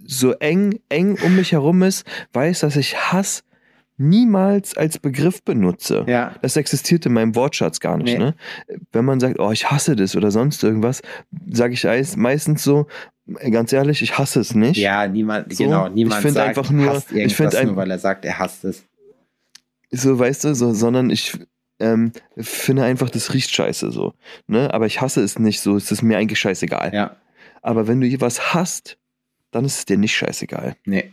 [0.05, 3.43] so eng, eng um mich herum ist, weiß, dass ich Hass
[4.00, 6.06] niemals als Begriff benutze.
[6.08, 8.18] Ja, Das existiert in meinem Wortschatz gar nicht.
[8.18, 8.24] Nee.
[8.26, 8.36] Ne?
[8.91, 11.02] Wenn man sagt, oh, ich hasse das oder sonst irgendwas,
[11.52, 12.88] sage ich eis- meistens so,
[13.52, 14.78] ganz ehrlich, ich hasse es nicht.
[14.78, 17.76] ja, niemand, So, genau, ich niemand find sagt, einfach nur- hasst ich find ein- nur,
[17.76, 18.86] weil er sagt, er hasst es.
[19.91, 21.38] So, weißt du, so, sondern ich
[21.80, 24.14] ähm, finde einfach, das riecht scheiße so.
[24.47, 24.74] Ne?
[24.74, 26.93] Aber ich hasse es nicht so, es ist mir eigentlich scheißegal.
[26.93, 27.16] Ja,
[27.62, 28.97] Aber wenn du was hasst,
[29.52, 30.76] dann ist es dir nicht scheißegal.
[30.86, 31.12] nee.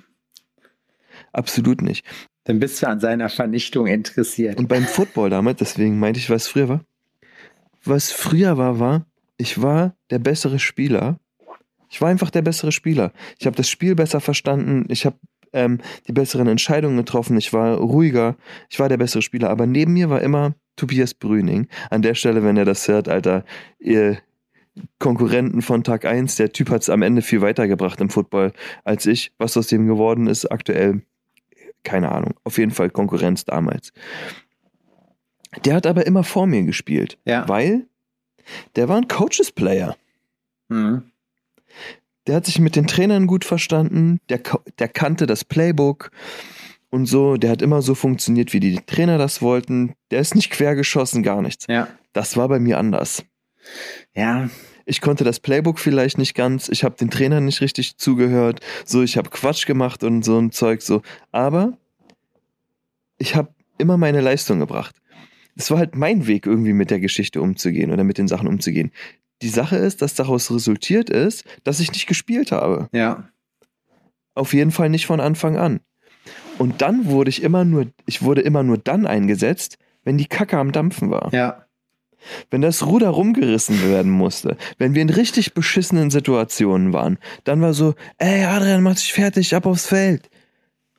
[1.32, 2.04] Absolut nicht.
[2.46, 4.58] Dann bist du an seiner Vernichtung interessiert.
[4.58, 6.84] Und beim Football damals, deswegen meinte ich, was früher war.
[7.84, 11.18] Was früher war, war, ich war der bessere Spieler,
[11.88, 13.12] Ich war einfach der bessere Spieler.
[13.38, 14.86] Ich habe das Spiel besser verstanden.
[14.88, 15.16] Ich habe
[15.52, 15.78] ähm,
[16.08, 17.36] die besseren Entscheidungen getroffen.
[17.36, 18.36] Ich war ruhiger.
[18.70, 19.50] Ich war der bessere Spieler.
[19.50, 21.68] Aber neben mir war immer Tobias Brüning.
[21.90, 23.44] An der Stelle, wenn er das hört, Alter,
[23.78, 24.18] ihr
[24.98, 28.52] Konkurrenten von Tag 1, der Typ hat es am Ende viel weitergebracht im Football
[28.84, 29.32] als ich.
[29.38, 31.02] Was aus dem geworden ist, aktuell,
[31.86, 32.34] keine Ahnung.
[32.44, 33.92] Auf jeden Fall Konkurrenz damals.
[35.64, 37.48] Der hat aber immer vor mir gespielt, Ja.
[37.48, 37.86] weil
[38.76, 39.96] der war ein Coaches-Player.
[40.68, 41.10] Mhm.
[42.26, 44.40] Der hat sich mit den Trainern gut verstanden, der,
[44.78, 46.10] der kannte das Playbook
[46.90, 47.36] und so.
[47.36, 49.94] Der hat immer so funktioniert, wie die Trainer das wollten.
[50.10, 51.66] Der ist nicht quergeschossen, gar nichts.
[51.68, 51.86] Ja.
[52.12, 53.24] Das war bei mir anders.
[54.14, 54.50] Ja.
[54.86, 59.02] Ich konnte das Playbook vielleicht nicht ganz, ich habe den Trainern nicht richtig zugehört, so
[59.02, 61.76] ich habe Quatsch gemacht und so ein Zeug so, aber
[63.18, 64.94] ich habe immer meine Leistung gebracht.
[65.56, 68.92] Es war halt mein Weg irgendwie mit der Geschichte umzugehen oder mit den Sachen umzugehen.
[69.42, 72.88] Die Sache ist, dass daraus resultiert ist, dass ich nicht gespielt habe.
[72.92, 73.28] Ja.
[74.34, 75.80] Auf jeden Fall nicht von Anfang an.
[76.58, 80.58] Und dann wurde ich immer nur, ich wurde immer nur dann eingesetzt, wenn die Kacke
[80.58, 81.32] am Dampfen war.
[81.34, 81.65] Ja.
[82.50, 87.74] Wenn das Ruder rumgerissen werden musste, wenn wir in richtig beschissenen Situationen waren, dann war
[87.74, 90.28] so, ey Adrian, mach dich fertig, ab aufs Feld.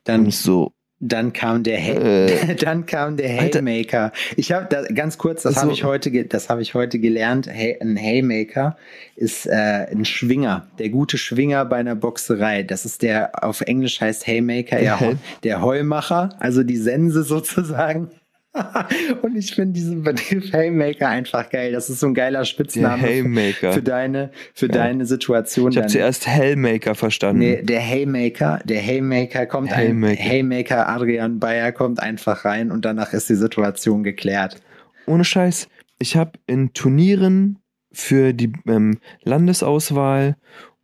[0.04, 2.56] Dann, Und so, dann kam der Äh.
[2.60, 3.30] dann kam der.
[3.30, 4.12] Haymaker.
[4.36, 5.62] Ich habe da ganz kurz, das So.
[5.62, 7.48] habe ich heute, das habe ich heute gelernt.
[7.48, 8.78] Hey, ein Haymaker
[9.16, 9.52] ist äh,
[9.92, 12.64] ein Schwinger, der gute Schwinger bei einer Boxerei.
[12.64, 15.00] Das ist der auf Englisch heißt Haymaker, ja,
[15.44, 18.10] der Heumacher, also die Sense sozusagen.
[19.22, 21.72] Und ich finde diesen Begriff Haymaker einfach geil.
[21.72, 23.74] Das ist so ein geiler Spitzname für, Haymaker.
[23.74, 24.72] für deine für Ja.
[24.74, 25.72] deine Situation.
[25.72, 27.40] Ich habe zuerst Hellmaker verstanden.
[27.40, 30.20] Nee, der Haymaker, der Haymaker kommt Haymaker.
[30.22, 34.62] ein Haymaker Adrian Bayer kommt einfach rein und danach ist die Situation geklärt.
[35.06, 35.68] Ohne Scheiß.
[36.00, 37.60] Ich habe in Turnieren
[37.92, 40.36] für die ähm, Landesauswahl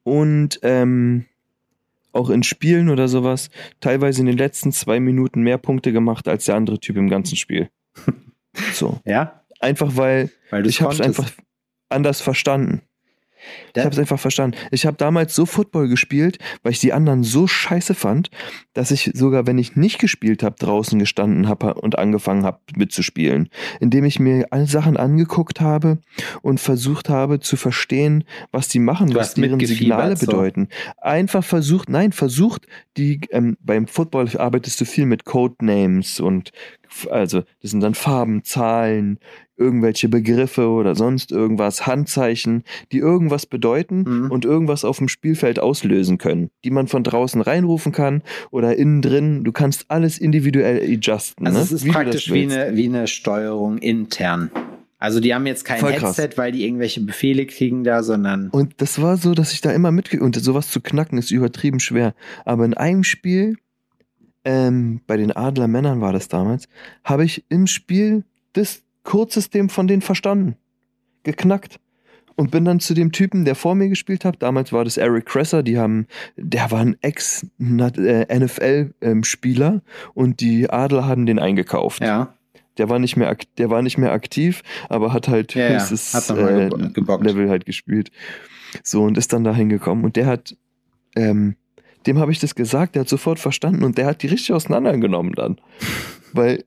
[0.04, 1.26] und ähm,
[2.14, 3.50] auch in Spielen oder sowas
[3.82, 7.36] teilweise in den letzten zwei Minuten mehr Punkte gemacht als der andere Typ im ganzen
[7.36, 7.70] Spiel.
[8.74, 9.00] So.
[9.04, 9.44] Ja?
[9.60, 11.32] Einfach weil Weil ich habe es einfach
[11.90, 12.84] anders verstanden.
[13.76, 14.58] Ich habe es einfach verstanden.
[14.72, 18.30] Ich habe damals so Football gespielt, weil ich die anderen so scheiße fand,
[18.74, 23.50] dass ich sogar, wenn ich nicht gespielt habe, draußen gestanden habe und angefangen habe mitzuspielen,
[23.80, 26.00] indem ich mir alle Sachen angeguckt habe
[26.42, 30.26] und versucht habe zu verstehen, was die machen, Du was deren Signale so.
[30.26, 30.68] bedeuten.
[31.02, 32.68] Einfach versucht, nein, versucht,
[32.98, 36.52] die ähm, beim Football arbeitest du viel mit Codenames und
[37.10, 39.20] also das sind dann Farben, Zahlen,
[39.56, 44.32] irgendwelche Begriffe oder sonst irgendwas, Handzeichen, die irgendwas bedeuten Mhm.
[44.32, 49.02] und irgendwas auf dem Spielfeld auslösen können, die man von draußen reinrufen kann oder innen
[49.02, 49.44] drin.
[49.44, 51.46] Du kannst alles individuell adjusten.
[51.46, 51.64] Also ne?
[51.64, 54.50] es ist Wie praktisch wie eine, wie eine Steuerung intern.
[54.98, 56.18] Also die haben jetzt kein Voll krass.
[56.18, 59.72] Headset, weil die irgendwelche Befehle kriegen da, sondern Und das war so, dass ich da
[59.72, 60.22] immer mitge...
[60.22, 62.16] Und sowas zu knacken ist übertrieben schwer.
[62.46, 63.58] Aber in einem Spiel,
[64.46, 66.70] ähm, bei den Adler Männern war das damals,
[67.04, 68.24] habe ich im Spiel
[68.54, 70.56] das Kurzsystem von denen verstanden.
[71.24, 71.80] Geknackt.
[72.36, 74.42] Und bin dann zu dem Typen, der vor mir gespielt hat.
[74.42, 79.82] Damals war das Eric Cresser, die haben, der war ein Ex-NFL-Spieler ähm,
[80.16, 82.02] und die Adler haben den eingekauft.
[82.02, 82.34] ja,
[82.80, 86.32] Der war nicht mehr, der war nicht mehr aktiv, aber hat halt Ja, höchstes hat
[86.32, 86.70] äh.
[86.70, 88.10] Level halt gespielt.
[88.82, 90.58] So und ist dann da hingekommen und der hat,
[91.16, 91.56] ähm,
[92.08, 95.34] dem habe ich das gesagt, der hat sofort verstanden und der hat die richtig auseinandergenommen
[95.34, 95.62] dann,
[96.34, 96.64] weil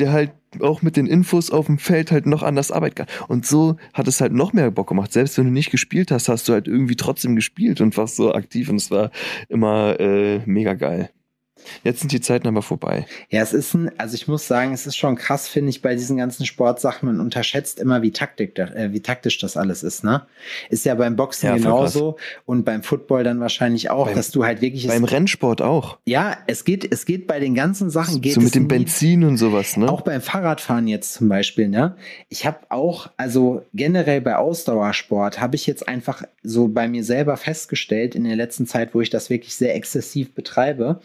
[0.00, 3.06] der halt auch mit den Infos auf dem Feld halt noch anders arbeiten kann.
[3.28, 5.12] Und so hat es halt noch mehr Bock gemacht.
[5.12, 8.34] Selbst wenn du nicht gespielt hast, hast du halt irgendwie trotzdem gespielt und warst so
[8.34, 9.10] aktiv und es war
[9.48, 11.10] immer äh, mega geil.
[11.84, 13.06] Jetzt sind die Zeiten aber vorbei.
[13.28, 15.94] Ja, es ist ein, also ich muss sagen, es ist schon krass, finde ich, bei
[15.94, 17.06] diesen ganzen Sportsachen.
[17.06, 20.22] Man unterschätzt immer, wie, Taktik, äh, wie taktisch das alles ist, ne?
[20.68, 24.44] Ist ja beim Boxen Ja, genauso und beim Football dann wahrscheinlich auch, Beim- dass du
[24.44, 24.86] halt wirklich.
[24.86, 25.98] Beim Rennsport auch.
[26.06, 29.24] ja, es geht, es geht bei den ganzen Sachen, geht so mit dem nie- Benzin
[29.24, 29.88] und sowas, ne?
[29.90, 31.96] Auch beim Fahrradfahren jetzt zum Beispiel, ne?
[32.28, 37.36] Ich habe auch, also generell bei Ausdauersport habe ich jetzt einfach so bei mir selber
[37.36, 41.00] festgestellt in der letzten Zeit, wo ich das wirklich sehr exzessiv betreibe,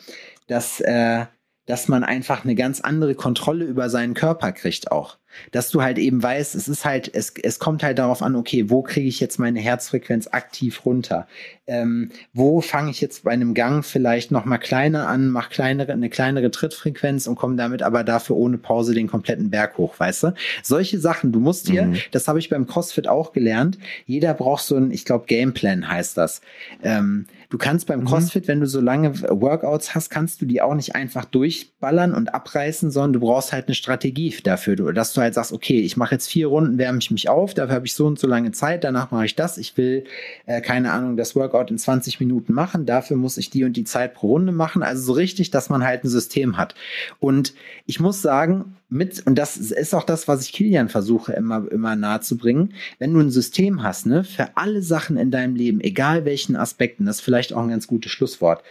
[0.47, 1.25] dass, äh,
[1.65, 5.17] dass man einfach eine ganz andere Kontrolle über seinen Körper kriegt auch.
[5.51, 8.69] Dass du halt eben weißt, es ist halt, es, es kommt halt darauf an, okay,
[8.69, 11.27] wo kriege ich jetzt meine Herzfrequenz aktiv runter?
[11.67, 15.93] Ähm, wo fange ich jetzt bei einem Gang vielleicht noch mal kleiner an, mache kleinere,
[15.93, 20.23] eine kleinere Trittfrequenz und komme damit aber dafür ohne Pause den kompletten Berg hoch, weißt
[20.23, 20.33] du?
[20.61, 21.95] Solche Sachen, du musst dir, Mhm.
[22.11, 26.17] das habe ich beim CrossFit auch gelernt, jeder braucht so ein, ich glaube, Gameplan heißt
[26.17, 26.41] das.
[26.83, 28.05] Ähm, du kannst beim Mhm.
[28.05, 32.33] CrossFit, wenn du so lange Workouts hast, kannst du die auch nicht einfach durchballern und
[32.33, 36.15] abreißen, sondern du brauchst halt eine Strategie dafür, dass du halt sagst, okay, ich mache
[36.15, 38.84] jetzt vier Runden, wärme ich mich auf, dafür habe ich so und so lange Zeit,
[38.84, 40.05] danach mache ich das, ich will,
[40.45, 43.84] äh, keine Ahnung, das Workout in 20 Minuten machen, dafür muss ich die und die
[43.84, 44.84] Zeit pro Runde machen.
[44.84, 46.76] Also so richtig, dass man halt ein System hat.
[47.19, 47.53] Und
[47.86, 51.95] ich muss sagen, mit, und das ist auch das, was ich Kilian versuche immer, immer
[51.95, 55.82] nahe zu bringen, wenn du ein System hast, ne, für alle Sachen in deinem Leben,
[55.82, 58.63] egal welchen Aspekten, das ist vielleicht auch ein ganz gutes Schlusswort,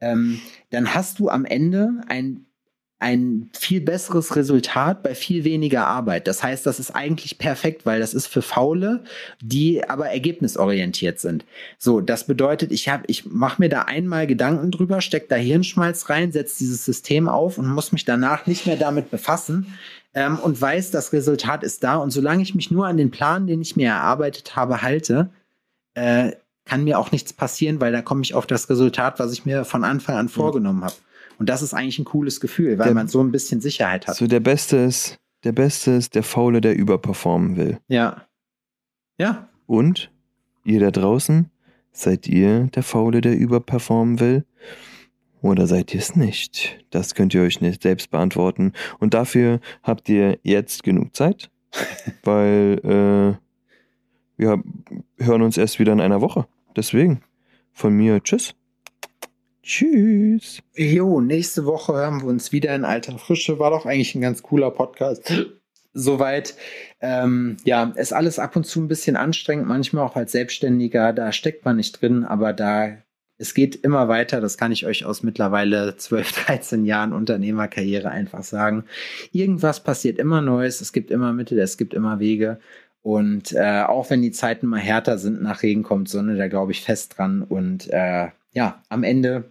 [0.00, 0.40] ähm,
[0.70, 2.46] dann hast du am Ende ein
[3.02, 6.28] ein viel besseres Resultat bei viel weniger Arbeit.
[6.28, 9.02] Das heißt, das ist eigentlich perfekt, weil das ist für Faule,
[9.40, 11.44] die aber ergebnisorientiert sind.
[11.78, 16.08] So, das bedeutet, ich habe, ich mache mir da einmal Gedanken drüber, stecke da Hirnschmalz
[16.10, 19.66] rein, setze dieses System auf und muss mich danach nicht mehr damit befassen
[20.14, 21.96] ähm, und weiß, das Resultat ist da.
[21.96, 25.30] Und solange ich mich nur an den Plan, den ich mir erarbeitet habe, halte,
[25.94, 26.32] äh,
[26.64, 29.64] kann mir auch nichts passieren, weil da komme ich auf das Resultat, was ich mir
[29.64, 30.94] von Anfang an vorgenommen habe.
[31.42, 34.14] Und das ist eigentlich ein cooles Gefühl, weil der, man so ein bisschen Sicherheit hat.
[34.14, 37.80] So der Beste ist, der Beste ist der Faule, der überperformen will.
[37.88, 38.28] Ja.
[39.18, 39.48] Ja.
[39.66, 40.12] Und
[40.62, 41.50] ihr da draußen,
[41.90, 44.44] seid ihr der Faule, der überperformen will?
[45.40, 46.78] Oder seid ihr es nicht?
[46.90, 48.72] Das könnt ihr euch nicht selbst beantworten.
[49.00, 51.50] Und dafür habt ihr jetzt genug Zeit,
[52.22, 53.36] weil äh,
[54.36, 54.62] wir
[55.18, 56.46] hören uns erst wieder in einer Woche.
[56.76, 57.22] Deswegen
[57.72, 58.54] von mir, tschüss.
[59.62, 60.60] Tschüss.
[60.74, 63.60] Jo, nächste Woche hören wir uns wieder in alter Frische.
[63.60, 65.32] War doch eigentlich ein ganz cooler Podcast.
[65.94, 66.54] Soweit.
[67.00, 71.12] Ähm, ja, ist alles ab und zu ein bisschen anstrengend, manchmal auch als Selbstständiger.
[71.12, 72.96] Da steckt man nicht drin, aber da,
[73.38, 74.40] es geht immer weiter.
[74.40, 78.84] Das kann ich euch aus mittlerweile 12, 13 Jahren Unternehmerkarriere einfach sagen.
[79.30, 80.80] Irgendwas passiert immer Neues.
[80.80, 82.58] Es gibt immer Mittel, es gibt immer Wege.
[83.00, 86.72] Und äh, auch wenn die Zeiten mal härter sind, nach Regen kommt Sonne, da glaube
[86.72, 87.42] ich fest dran.
[87.42, 89.50] Und äh, ja, am Ende,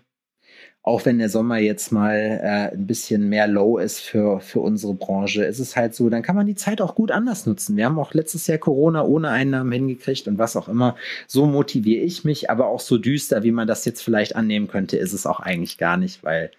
[0.83, 4.93] auch wenn der Sommer jetzt mal äh, ein bisschen mehr low ist für, für unsere
[4.95, 7.77] Branche, ist es halt so, dann kann man die Zeit auch gut anders nutzen.
[7.77, 10.95] Wir haben auch letztes Jahr Corona ohne Einnahmen hingekriegt und was auch immer.
[11.27, 14.97] So motiviere ich mich, aber auch so düster, wie man das jetzt vielleicht annehmen könnte,
[14.97, 16.51] ist es auch eigentlich gar nicht, weil,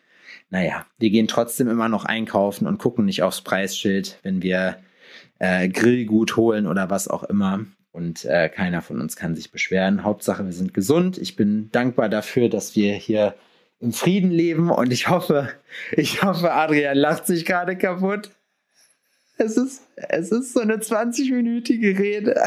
[0.50, 4.76] naja, wir gehen trotzdem immer noch einkaufen und gucken nicht aufs Preisschild, wenn wir
[5.40, 10.02] äh, Grillgut holen oder was auch immer und äh, keiner von uns kann sich beschweren.
[10.02, 11.18] Hauptsache, wir sind gesund.
[11.18, 13.34] Ich bin dankbar dafür, dass wir hier
[13.80, 15.50] im Frieden leben und ich hoffe,
[15.92, 18.30] ich hoffe, Adrian lacht sich gerade kaputt.
[19.36, 22.42] Es ist, es ist so eine 20-minütige Rede.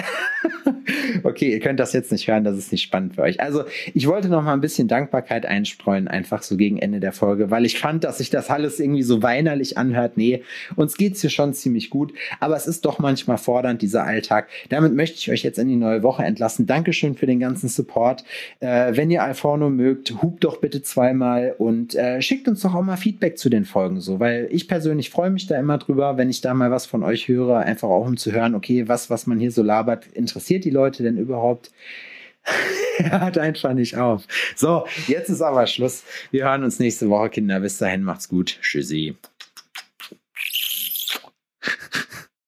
[1.24, 3.40] okay, ihr könnt das jetzt nicht hören, das ist nicht spannend für euch.
[3.40, 7.52] Also, ich wollte noch mal ein bisschen Dankbarkeit einstreuen, einfach so gegen Ende der Folge,
[7.52, 10.18] weil ich fand, dass sich das alles irgendwie so weinerlich anhört.
[10.18, 10.44] Nee,
[10.76, 14.48] uns geht's hier schon ziemlich gut, aber es ist doch manchmal fordernd, dieser Alltag.
[14.70, 16.66] Damit möchte ich euch jetzt in die neue Woche entlassen.
[16.66, 18.24] Dankeschön für den ganzen Support.
[18.60, 22.84] Äh, wenn ihr Alforno mögt, hupt doch bitte zweimal und äh, schickt uns doch auch
[22.84, 26.30] mal Feedback zu den Folgen so, weil ich persönlich freue mich da immer drüber, wenn
[26.30, 29.28] ich da mal was von euch höre, einfach auch um zu hören, okay, was, was
[29.28, 31.72] man hier so labert, interessiert die Leute denn überhaupt?
[32.98, 34.24] Hört einfach nicht auf.
[34.56, 36.04] So, jetzt ist aber Schluss.
[36.32, 37.60] Wir hören uns nächste Woche, Kinder.
[37.60, 38.58] Bis dahin, macht's gut.
[38.62, 39.16] Tschüssi.